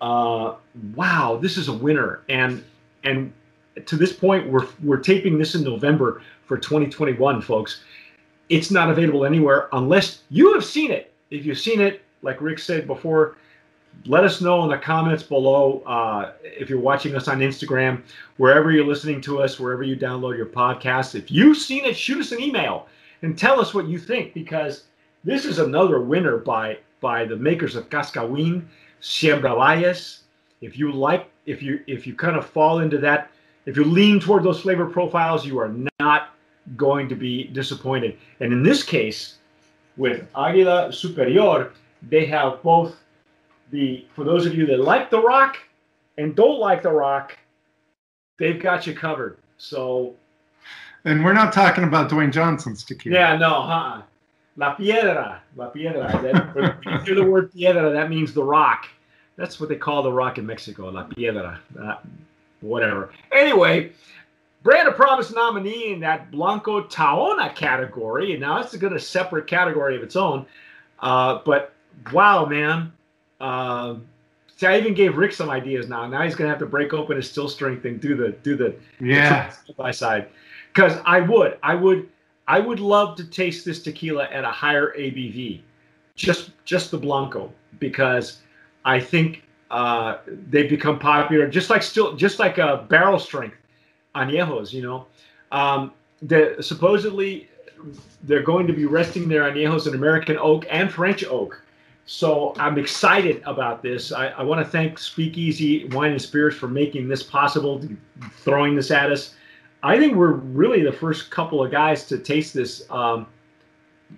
Uh, 0.00 0.54
wow, 0.94 1.38
this 1.40 1.56
is 1.56 1.68
a 1.68 1.72
winner. 1.72 2.22
And 2.28 2.64
and 3.04 3.32
to 3.86 3.96
this 3.96 4.12
point, 4.12 4.48
we're 4.48 4.66
we're 4.82 4.98
taping 4.98 5.38
this 5.38 5.54
in 5.54 5.62
November 5.62 6.22
for 6.44 6.58
2021, 6.58 7.40
folks. 7.40 7.82
It's 8.48 8.70
not 8.70 8.90
available 8.90 9.24
anywhere 9.24 9.68
unless 9.72 10.22
you 10.28 10.52
have 10.54 10.64
seen 10.64 10.90
it. 10.90 11.12
If 11.30 11.46
you've 11.46 11.58
seen 11.58 11.80
it, 11.80 12.02
like 12.22 12.40
Rick 12.40 12.58
said 12.58 12.86
before, 12.86 13.36
let 14.06 14.24
us 14.24 14.40
know 14.40 14.64
in 14.64 14.70
the 14.70 14.78
comments 14.78 15.22
below. 15.22 15.82
Uh, 15.86 16.32
if 16.42 16.68
you're 16.68 16.80
watching 16.80 17.14
us 17.14 17.28
on 17.28 17.38
Instagram, 17.38 18.02
wherever 18.36 18.72
you're 18.72 18.84
listening 18.84 19.20
to 19.22 19.40
us, 19.40 19.60
wherever 19.60 19.82
you 19.82 19.96
download 19.96 20.36
your 20.36 20.46
podcast, 20.46 21.14
if 21.14 21.30
you've 21.30 21.56
seen 21.56 21.84
it, 21.84 21.96
shoot 21.96 22.20
us 22.20 22.32
an 22.32 22.40
email 22.40 22.88
and 23.22 23.38
tell 23.38 23.60
us 23.60 23.74
what 23.74 23.86
you 23.86 23.98
think 23.98 24.34
because 24.34 24.84
this 25.24 25.44
is 25.44 25.58
another 25.58 26.00
winner 26.00 26.38
by 26.38 26.78
by 27.00 27.24
the 27.24 27.36
makers 27.36 27.76
of 27.76 27.88
Cascahuin, 27.88 28.64
Siembra 29.00 29.56
Valles. 29.56 30.22
If 30.60 30.78
you 30.78 30.92
like, 30.92 31.30
if 31.46 31.62
you 31.62 31.80
if 31.86 32.06
you 32.06 32.14
kind 32.14 32.36
of 32.36 32.46
fall 32.46 32.80
into 32.80 32.98
that, 32.98 33.30
if 33.66 33.76
you 33.76 33.84
lean 33.84 34.20
toward 34.20 34.42
those 34.42 34.60
flavor 34.60 34.86
profiles, 34.86 35.46
you 35.46 35.58
are 35.58 35.72
not 36.00 36.30
going 36.76 37.08
to 37.08 37.14
be 37.14 37.44
disappointed. 37.44 38.18
And 38.40 38.52
in 38.52 38.62
this 38.62 38.82
case, 38.82 39.38
with 39.96 40.26
Aguila 40.34 40.92
Superior, 40.92 41.72
they 42.08 42.24
have 42.26 42.62
both 42.62 42.96
the, 43.70 44.06
for 44.14 44.24
those 44.24 44.46
of 44.46 44.54
you 44.54 44.66
that 44.66 44.80
like 44.80 45.10
the 45.10 45.20
rock 45.20 45.56
and 46.18 46.34
don't 46.34 46.58
like 46.58 46.82
the 46.82 46.90
rock, 46.90 47.36
they've 48.38 48.60
got 48.60 48.86
you 48.86 48.94
covered. 48.94 49.38
So. 49.58 50.14
And 51.04 51.24
we're 51.24 51.32
not 51.32 51.52
talking 51.52 51.84
about 51.84 52.10
Dwayne 52.10 52.32
Johnson's 52.32 52.84
tequila. 52.84 53.16
Yeah, 53.16 53.36
no, 53.36 53.62
huh? 53.62 54.02
La 54.60 54.74
Piedra. 54.74 55.40
La 55.56 55.68
Piedra. 55.68 56.20
That, 56.22 56.54
when 56.54 56.76
you 56.84 57.00
hear 57.00 57.14
the 57.14 57.24
word 57.24 57.50
piedra, 57.50 57.90
that 57.90 58.10
means 58.10 58.34
the 58.34 58.44
rock. 58.44 58.86
That's 59.36 59.58
what 59.58 59.70
they 59.70 59.76
call 59.76 60.02
the 60.02 60.12
rock 60.12 60.36
in 60.36 60.44
Mexico, 60.44 60.90
La 60.90 61.04
Piedra. 61.04 61.58
Uh, 61.80 61.96
whatever. 62.60 63.10
Anyway, 63.32 63.92
Brand 64.62 64.86
of 64.86 64.96
Promise 64.96 65.32
nominee 65.32 65.94
in 65.94 66.00
that 66.00 66.30
Blanco 66.30 66.82
Tahona 66.82 67.54
category. 67.56 68.32
And 68.32 68.42
now 68.42 68.60
it's 68.60 68.76
got 68.76 68.92
a 68.92 69.00
separate 69.00 69.46
category 69.46 69.96
of 69.96 70.02
its 70.02 70.14
own. 70.14 70.44
Uh, 70.98 71.38
but 71.46 71.72
wow, 72.12 72.44
man. 72.44 72.92
Uh, 73.40 73.94
see, 74.58 74.66
I 74.66 74.76
even 74.76 74.92
gave 74.92 75.16
Rick 75.16 75.32
some 75.32 75.48
ideas 75.48 75.88
now. 75.88 76.06
Now 76.06 76.22
he's 76.22 76.34
gonna 76.34 76.50
have 76.50 76.58
to 76.58 76.66
break 76.66 76.92
open 76.92 77.16
his 77.16 77.30
still 77.30 77.48
strength 77.48 77.86
and 77.86 77.98
do 77.98 78.14
the 78.14 78.32
do 78.42 78.56
the 78.56 78.74
yeah 79.00 79.54
by 79.78 79.90
side. 79.90 80.28
Because 80.74 80.98
I 81.06 81.20
would, 81.20 81.58
I 81.62 81.74
would, 81.74 82.10
I 82.50 82.58
would 82.58 82.80
love 82.80 83.16
to 83.18 83.24
taste 83.24 83.64
this 83.64 83.80
tequila 83.80 84.24
at 84.24 84.42
a 84.42 84.50
higher 84.50 84.92
ABV, 84.98 85.60
just 86.16 86.50
just 86.64 86.90
the 86.90 86.98
Blanco, 86.98 87.52
because 87.78 88.40
I 88.84 88.98
think 88.98 89.44
uh, 89.70 90.16
they've 90.26 90.68
become 90.68 90.98
popular, 90.98 91.46
just 91.46 91.70
like 91.70 91.84
still, 91.84 92.16
just 92.16 92.40
like 92.40 92.58
a 92.58 92.84
barrel 92.88 93.20
strength 93.20 93.56
añejos. 94.16 94.72
You 94.72 94.82
know, 94.82 95.06
um, 95.52 95.92
the 96.22 96.56
supposedly 96.60 97.48
they're 98.24 98.42
going 98.42 98.66
to 98.66 98.72
be 98.72 98.84
resting 98.84 99.28
their 99.28 99.42
añejos 99.42 99.86
in 99.86 99.94
American 99.94 100.36
oak 100.36 100.66
and 100.70 100.90
French 100.90 101.22
oak. 101.26 101.62
So 102.06 102.52
I'm 102.56 102.78
excited 102.78 103.44
about 103.46 103.80
this. 103.80 104.10
I, 104.10 104.26
I 104.30 104.42
want 104.42 104.58
to 104.58 104.68
thank 104.68 104.98
Speakeasy 104.98 105.84
Wine 105.90 106.10
and 106.10 106.20
Spirits 106.20 106.56
for 106.56 106.66
making 106.66 107.06
this 107.06 107.22
possible, 107.22 107.80
throwing 108.38 108.74
this 108.74 108.90
at 108.90 109.12
us. 109.12 109.36
I 109.82 109.98
think 109.98 110.14
we're 110.14 110.32
really 110.32 110.82
the 110.82 110.92
first 110.92 111.30
couple 111.30 111.64
of 111.64 111.70
guys 111.70 112.06
to 112.08 112.18
taste 112.18 112.54
this 112.54 112.88
um, 112.90 113.26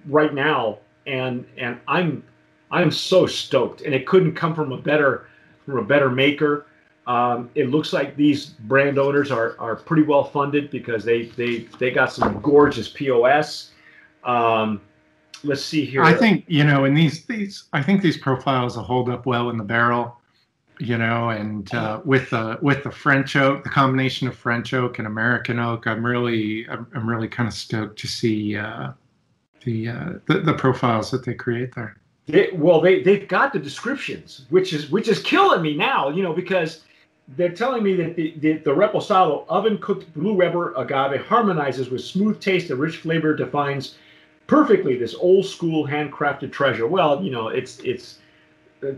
right 0.06 0.34
now, 0.34 0.78
and 1.06 1.46
and 1.56 1.78
I'm 1.86 2.24
I'm 2.70 2.90
so 2.90 3.26
stoked. 3.26 3.82
And 3.82 3.94
it 3.94 4.06
couldn't 4.06 4.34
come 4.34 4.54
from 4.54 4.72
a 4.72 4.78
better 4.78 5.26
from 5.64 5.78
a 5.78 5.84
better 5.84 6.10
maker. 6.10 6.66
Um, 7.06 7.50
it 7.54 7.70
looks 7.70 7.92
like 7.92 8.16
these 8.16 8.46
brand 8.46 8.98
owners 8.98 9.32
are, 9.32 9.56
are 9.58 9.74
pretty 9.74 10.04
well 10.04 10.24
funded 10.24 10.70
because 10.70 11.04
they 11.04 11.26
they 11.26 11.68
they 11.78 11.90
got 11.90 12.12
some 12.12 12.40
gorgeous 12.40 12.88
POS. 12.88 13.70
Um, 14.24 14.80
let's 15.44 15.64
see 15.64 15.84
here. 15.84 16.02
I 16.02 16.14
think 16.14 16.44
you 16.46 16.64
know, 16.64 16.84
in 16.84 16.94
these 16.94 17.24
these, 17.26 17.64
I 17.72 17.82
think 17.82 18.02
these 18.02 18.16
profiles 18.16 18.76
will 18.76 18.84
hold 18.84 19.08
up 19.10 19.26
well 19.26 19.50
in 19.50 19.58
the 19.58 19.64
barrel. 19.64 20.20
You 20.78 20.98
know, 20.98 21.30
and 21.30 21.72
uh, 21.74 22.00
with 22.04 22.30
the 22.30 22.58
with 22.60 22.82
the 22.82 22.90
French 22.90 23.36
oak, 23.36 23.62
the 23.62 23.70
combination 23.70 24.26
of 24.26 24.36
French 24.36 24.74
oak 24.74 24.98
and 24.98 25.06
American 25.06 25.58
oak, 25.58 25.86
I'm 25.86 26.04
really 26.04 26.66
I'm, 26.68 26.86
I'm 26.94 27.08
really 27.08 27.28
kind 27.28 27.48
of 27.48 27.54
stoked 27.54 27.98
to 28.00 28.08
see 28.08 28.56
uh, 28.56 28.92
the, 29.64 29.88
uh, 29.88 30.12
the 30.26 30.40
the 30.40 30.54
profiles 30.54 31.10
that 31.10 31.24
they 31.24 31.34
create 31.34 31.74
there. 31.74 31.96
They, 32.26 32.50
well, 32.54 32.80
they 32.80 33.02
they've 33.02 33.28
got 33.28 33.52
the 33.52 33.58
descriptions, 33.58 34.46
which 34.48 34.72
is 34.72 34.90
which 34.90 35.08
is 35.08 35.20
killing 35.22 35.62
me 35.62 35.76
now. 35.76 36.08
You 36.08 36.22
know, 36.22 36.32
because 36.32 36.82
they're 37.36 37.52
telling 37.52 37.82
me 37.82 37.94
that 37.96 38.16
the, 38.16 38.34
the, 38.38 38.54
the 38.54 38.70
reposado 38.70 39.44
oven 39.48 39.78
cooked 39.78 40.12
blue 40.14 40.34
Weber 40.34 40.74
agave 40.76 41.24
harmonizes 41.24 41.90
with 41.90 42.02
smooth 42.02 42.40
taste 42.40 42.70
and 42.70 42.80
rich 42.80 42.96
flavor 42.98 43.34
defines 43.34 43.96
perfectly 44.46 44.96
this 44.96 45.14
old 45.14 45.46
school 45.46 45.86
handcrafted 45.86 46.52
treasure. 46.52 46.86
Well, 46.86 47.22
you 47.22 47.30
know, 47.30 47.48
it's 47.48 47.78
it's 47.80 48.18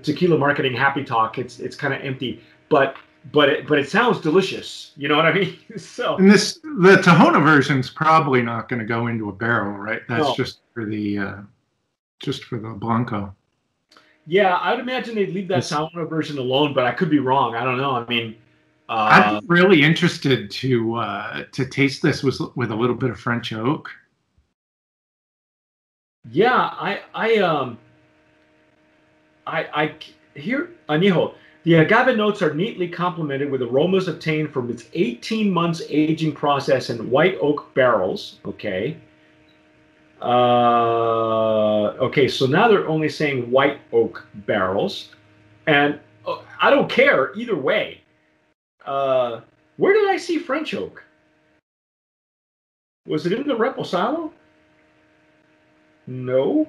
tequila 0.02 0.38
marketing 0.38 0.74
happy 0.74 1.04
talk. 1.04 1.38
It's 1.38 1.60
it's 1.60 1.76
kind 1.76 1.94
of 1.94 2.02
empty, 2.02 2.42
but 2.68 2.96
but 3.32 3.48
it 3.48 3.66
but 3.66 3.78
it 3.78 3.88
sounds 3.88 4.20
delicious. 4.20 4.92
You 4.96 5.08
know 5.08 5.16
what 5.16 5.26
I 5.26 5.32
mean? 5.32 5.58
so 5.76 6.16
and 6.16 6.30
this 6.30 6.58
the 6.62 7.00
Tahona 7.02 7.42
version 7.42 7.78
is 7.78 7.90
probably 7.90 8.42
not 8.42 8.68
going 8.68 8.80
to 8.80 8.86
go 8.86 9.06
into 9.06 9.28
a 9.28 9.32
barrel, 9.32 9.76
right? 9.76 10.02
That's 10.08 10.28
no. 10.28 10.34
just 10.34 10.60
for 10.72 10.84
the 10.84 11.18
uh, 11.18 11.36
just 12.20 12.44
for 12.44 12.58
the 12.58 12.70
blanco. 12.70 13.34
Yeah, 14.26 14.58
I'd 14.60 14.80
imagine 14.80 15.14
they'd 15.14 15.34
leave 15.34 15.48
that 15.48 15.64
Tahona 15.64 16.08
version 16.08 16.38
alone, 16.38 16.72
but 16.72 16.86
I 16.86 16.92
could 16.92 17.10
be 17.10 17.18
wrong. 17.18 17.54
I 17.54 17.62
don't 17.62 17.76
know. 17.76 17.92
I 17.92 18.06
mean, 18.06 18.36
uh, 18.88 19.36
I'm 19.40 19.46
really 19.46 19.82
interested 19.82 20.50
to 20.50 20.96
uh, 20.96 21.44
to 21.52 21.66
taste 21.66 22.02
this 22.02 22.22
with 22.22 22.40
with 22.56 22.70
a 22.70 22.76
little 22.76 22.96
bit 22.96 23.10
of 23.10 23.18
French 23.20 23.52
oak. 23.52 23.90
Yeah, 26.30 26.54
I 26.54 27.02
I 27.14 27.36
um 27.38 27.78
I 29.46 29.66
I 29.74 29.94
here 30.34 30.70
Añejo. 30.88 31.34
The 31.64 31.76
agave 31.76 32.14
notes 32.16 32.42
are 32.42 32.52
neatly 32.52 32.88
complemented 32.88 33.50
with 33.50 33.62
aromas 33.62 34.06
obtained 34.06 34.52
from 34.52 34.70
its 34.70 34.84
18 34.92 35.50
months 35.50 35.82
aging 35.88 36.32
process 36.32 36.90
in 36.90 37.10
white 37.10 37.38
oak 37.40 37.72
barrels. 37.72 38.38
Okay. 38.44 38.98
Uh, 40.20 41.94
okay, 42.00 42.28
so 42.28 42.46
now 42.46 42.68
they're 42.68 42.88
only 42.88 43.08
saying 43.08 43.50
white 43.50 43.80
oak 43.92 44.26
barrels, 44.46 45.10
and 45.66 45.98
uh, 46.26 46.38
I 46.60 46.70
don't 46.70 46.88
care 46.88 47.34
either 47.34 47.56
way. 47.56 48.00
Uh, 48.86 49.40
where 49.76 49.92
did 49.92 50.08
I 50.08 50.16
see 50.16 50.38
French 50.38 50.74
oak? 50.74 51.02
Was 53.06 53.26
it 53.26 53.32
in 53.32 53.46
the 53.46 53.54
Reposado? 53.54 54.32
No. 56.06 56.68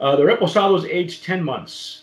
Uh, 0.00 0.16
the 0.16 0.22
Reposado 0.22 0.76
is 0.78 0.84
aged 0.84 1.24
10 1.24 1.42
months. 1.42 2.02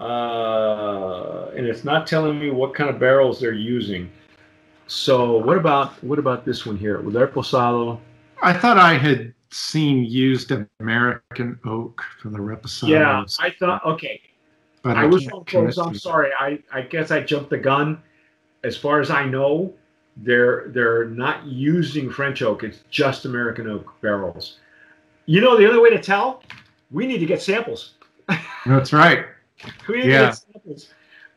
Uh, 0.00 1.50
and 1.56 1.66
it's 1.66 1.84
not 1.84 2.06
telling 2.06 2.38
me 2.38 2.50
what 2.50 2.74
kind 2.74 2.90
of 2.90 2.98
barrels 2.98 3.40
they're 3.40 3.52
using. 3.52 4.10
So 4.88 5.38
what 5.38 5.56
about 5.56 6.02
what 6.02 6.18
about 6.18 6.44
this 6.44 6.66
one 6.66 6.76
here? 6.76 7.00
With 7.00 7.14
Reposado? 7.14 8.00
I 8.42 8.52
thought 8.52 8.78
I 8.78 8.94
had 8.94 9.32
seen 9.50 10.04
used 10.04 10.52
American 10.80 11.58
oak 11.64 12.02
for 12.20 12.30
the 12.30 12.38
Reposado. 12.38 12.88
Yeah, 12.88 13.24
I 13.38 13.50
thought 13.50 13.84
okay. 13.86 14.20
but 14.82 14.96
I, 14.96 15.06
was 15.06 15.26
wrong, 15.28 15.44
folks. 15.44 15.78
I'm 15.78 15.94
sorry. 15.94 16.30
I, 16.38 16.58
I 16.72 16.82
guess 16.82 17.10
I 17.10 17.20
jumped 17.20 17.50
the 17.50 17.58
gun. 17.58 18.02
As 18.64 18.76
far 18.76 19.00
as 19.00 19.10
I 19.10 19.24
know, 19.24 19.72
they're 20.16 20.68
they're 20.68 21.06
not 21.06 21.46
using 21.46 22.10
French 22.10 22.42
oak. 22.42 22.64
It's 22.64 22.80
just 22.90 23.24
American 23.24 23.68
oak 23.68 23.94
barrels. 24.00 24.58
You 25.26 25.40
know 25.40 25.56
the 25.56 25.68
other 25.68 25.80
way 25.80 25.90
to 25.90 25.98
tell? 26.00 26.42
We 26.90 27.06
need 27.06 27.18
to 27.18 27.26
get 27.26 27.40
samples. 27.42 27.94
That's 28.66 28.92
right. 28.92 29.26
We 29.88 29.96
need 29.98 30.02
to 30.04 30.08
Yeah. 30.08 30.20
get 30.26 30.36
samples. 30.36 30.88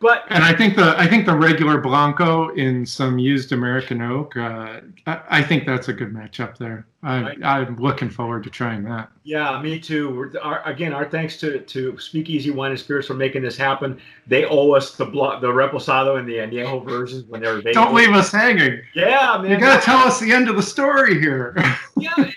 But 0.02 0.26
And 0.30 0.44
I 0.44 0.54
think 0.54 0.76
the 0.76 0.94
I 1.00 1.08
think 1.08 1.26
the 1.26 1.36
regular 1.36 1.80
Blanco 1.80 2.50
in 2.56 2.86
some 2.86 3.18
used 3.18 3.52
American 3.54 4.02
oak. 4.02 4.36
Uh, 4.36 4.82
I, 5.08 5.22
I 5.30 5.42
think 5.42 5.66
that's 5.66 5.88
a 5.88 5.94
good 5.94 6.12
matchup 6.14 6.58
there. 6.58 6.86
I, 7.02 7.36
I'm 7.44 7.78
looking 7.78 8.10
forward 8.10 8.44
to 8.44 8.50
trying 8.50 8.84
that. 8.86 9.10
yeah, 9.24 9.62
me 9.62 9.80
too. 9.80 10.34
Our, 10.42 10.62
again, 10.68 10.92
our 10.92 11.06
thanks 11.10 11.38
to 11.38 11.60
to 11.60 11.98
Speakeasy 12.00 12.50
Wine 12.52 12.72
and 12.72 12.80
Spirits 12.80 13.08
for 13.08 13.14
making 13.14 13.44
this 13.44 13.56
happen. 13.56 14.02
They 14.28 14.46
owe 14.46 14.72
us 14.72 14.96
the 14.96 15.06
blo- 15.06 15.40
the 15.40 15.48
Reposado 15.48 16.20
and 16.20 16.28
the 16.28 16.38
Añejo 16.38 16.84
versions 16.84 17.24
when 17.26 17.42
they're 17.42 17.58
available. 17.60 17.74
Don't 17.86 17.94
leave 17.94 18.14
us 18.14 18.32
hanging. 18.32 18.82
Yeah, 18.96 19.40
man. 19.42 19.52
You 19.52 19.60
gotta 19.60 19.82
tell 19.82 20.00
us 20.00 20.20
the 20.20 20.32
end 20.34 20.50
of 20.50 20.56
the 20.58 20.64
story 20.64 21.20
here. 21.22 21.56
yeah, 21.98 22.32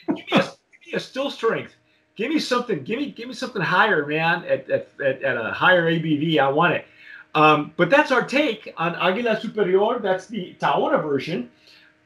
still 0.97 1.31
strength. 1.31 1.75
Give 2.17 2.31
me 2.31 2.39
something. 2.39 2.83
Give 2.83 2.99
me 2.99 3.11
give 3.11 3.29
me 3.29 3.35
something 3.35 3.63
higher, 3.63 4.07
man. 4.07 4.45
At 4.45 4.69
at, 4.71 4.89
at, 5.05 5.23
at 5.23 5.37
a 5.37 5.53
higher 5.53 5.91
ABV, 5.91 6.39
I 6.39 6.49
want 6.49 6.75
it. 6.75 6.85
Um, 7.35 7.73
but 7.77 7.91
that's 7.91 8.11
our 8.11 8.25
take 8.27 8.73
on 8.77 8.95
Aguila 8.97 9.41
Superior. 9.41 9.99
That's 10.01 10.27
the 10.27 10.57
Tahona 10.59 11.03
version. 11.03 11.51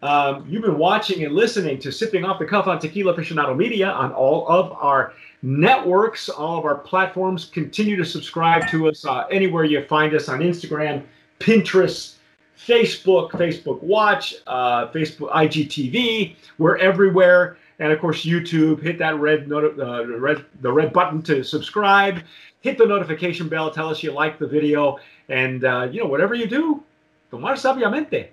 Um, 0.03 0.45
you've 0.49 0.63
been 0.63 0.79
watching 0.79 1.25
and 1.25 1.33
listening 1.33 1.79
to 1.79 1.93
Sipping 1.93 2.25
Off 2.25 2.41
the 2.41 2.45
Cuff 2.45 2.67
on 2.67 2.81
Tequila 2.81 3.15
Aficionado 3.15 3.57
Media 3.57 3.89
on 3.89 4.13
all 4.13 4.47
of 4.49 4.73
our 4.73 5.13
networks, 5.43 6.29
all 6.29 6.59
of 6.59 6.65
our 6.65 6.75
platforms. 6.75 7.45
Continue 7.45 7.97
to 7.97 8.05
subscribe 8.05 8.69
to 8.69 8.89
us 8.89 9.05
uh, 9.05 9.27
anywhere 9.31 9.63
you 9.65 9.85
find 9.85 10.13
us 10.13 10.29
on 10.29 10.41
Instagram, 10.41 11.05
Pinterest, 11.39 12.17
Facebook, 12.59 13.31
Facebook 13.31 13.81
Watch, 13.81 14.35
uh, 14.49 14.89
Facebook 14.89 15.31
IGTV. 15.31 16.35
We're 16.59 16.79
everywhere, 16.79 17.59
and 17.79 17.93
of 17.93 18.01
course 18.01 18.25
YouTube. 18.25 18.83
Hit 18.83 18.99
that 18.99 19.19
red 19.19 19.51
uh, 19.53 20.07
red 20.07 20.45
the 20.61 20.73
red 20.73 20.93
button 20.93 21.23
to 21.23 21.43
subscribe. 21.43 22.23
Hit 22.61 22.79
the 22.79 22.87
notification 22.87 23.49
bell. 23.49 23.71
Tell 23.71 23.89
us 23.89 24.03
you 24.03 24.13
like 24.13 24.39
the 24.39 24.47
video, 24.47 24.99
and 25.29 25.65
uh, 25.65 25.89
you 25.91 26.01
know 26.01 26.07
whatever 26.07 26.35
you 26.35 26.47
do, 26.47 26.83
tomar 27.31 27.55
sabiamente. 27.55 28.29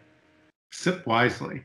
Sip 0.71 1.05
wisely. 1.05 1.63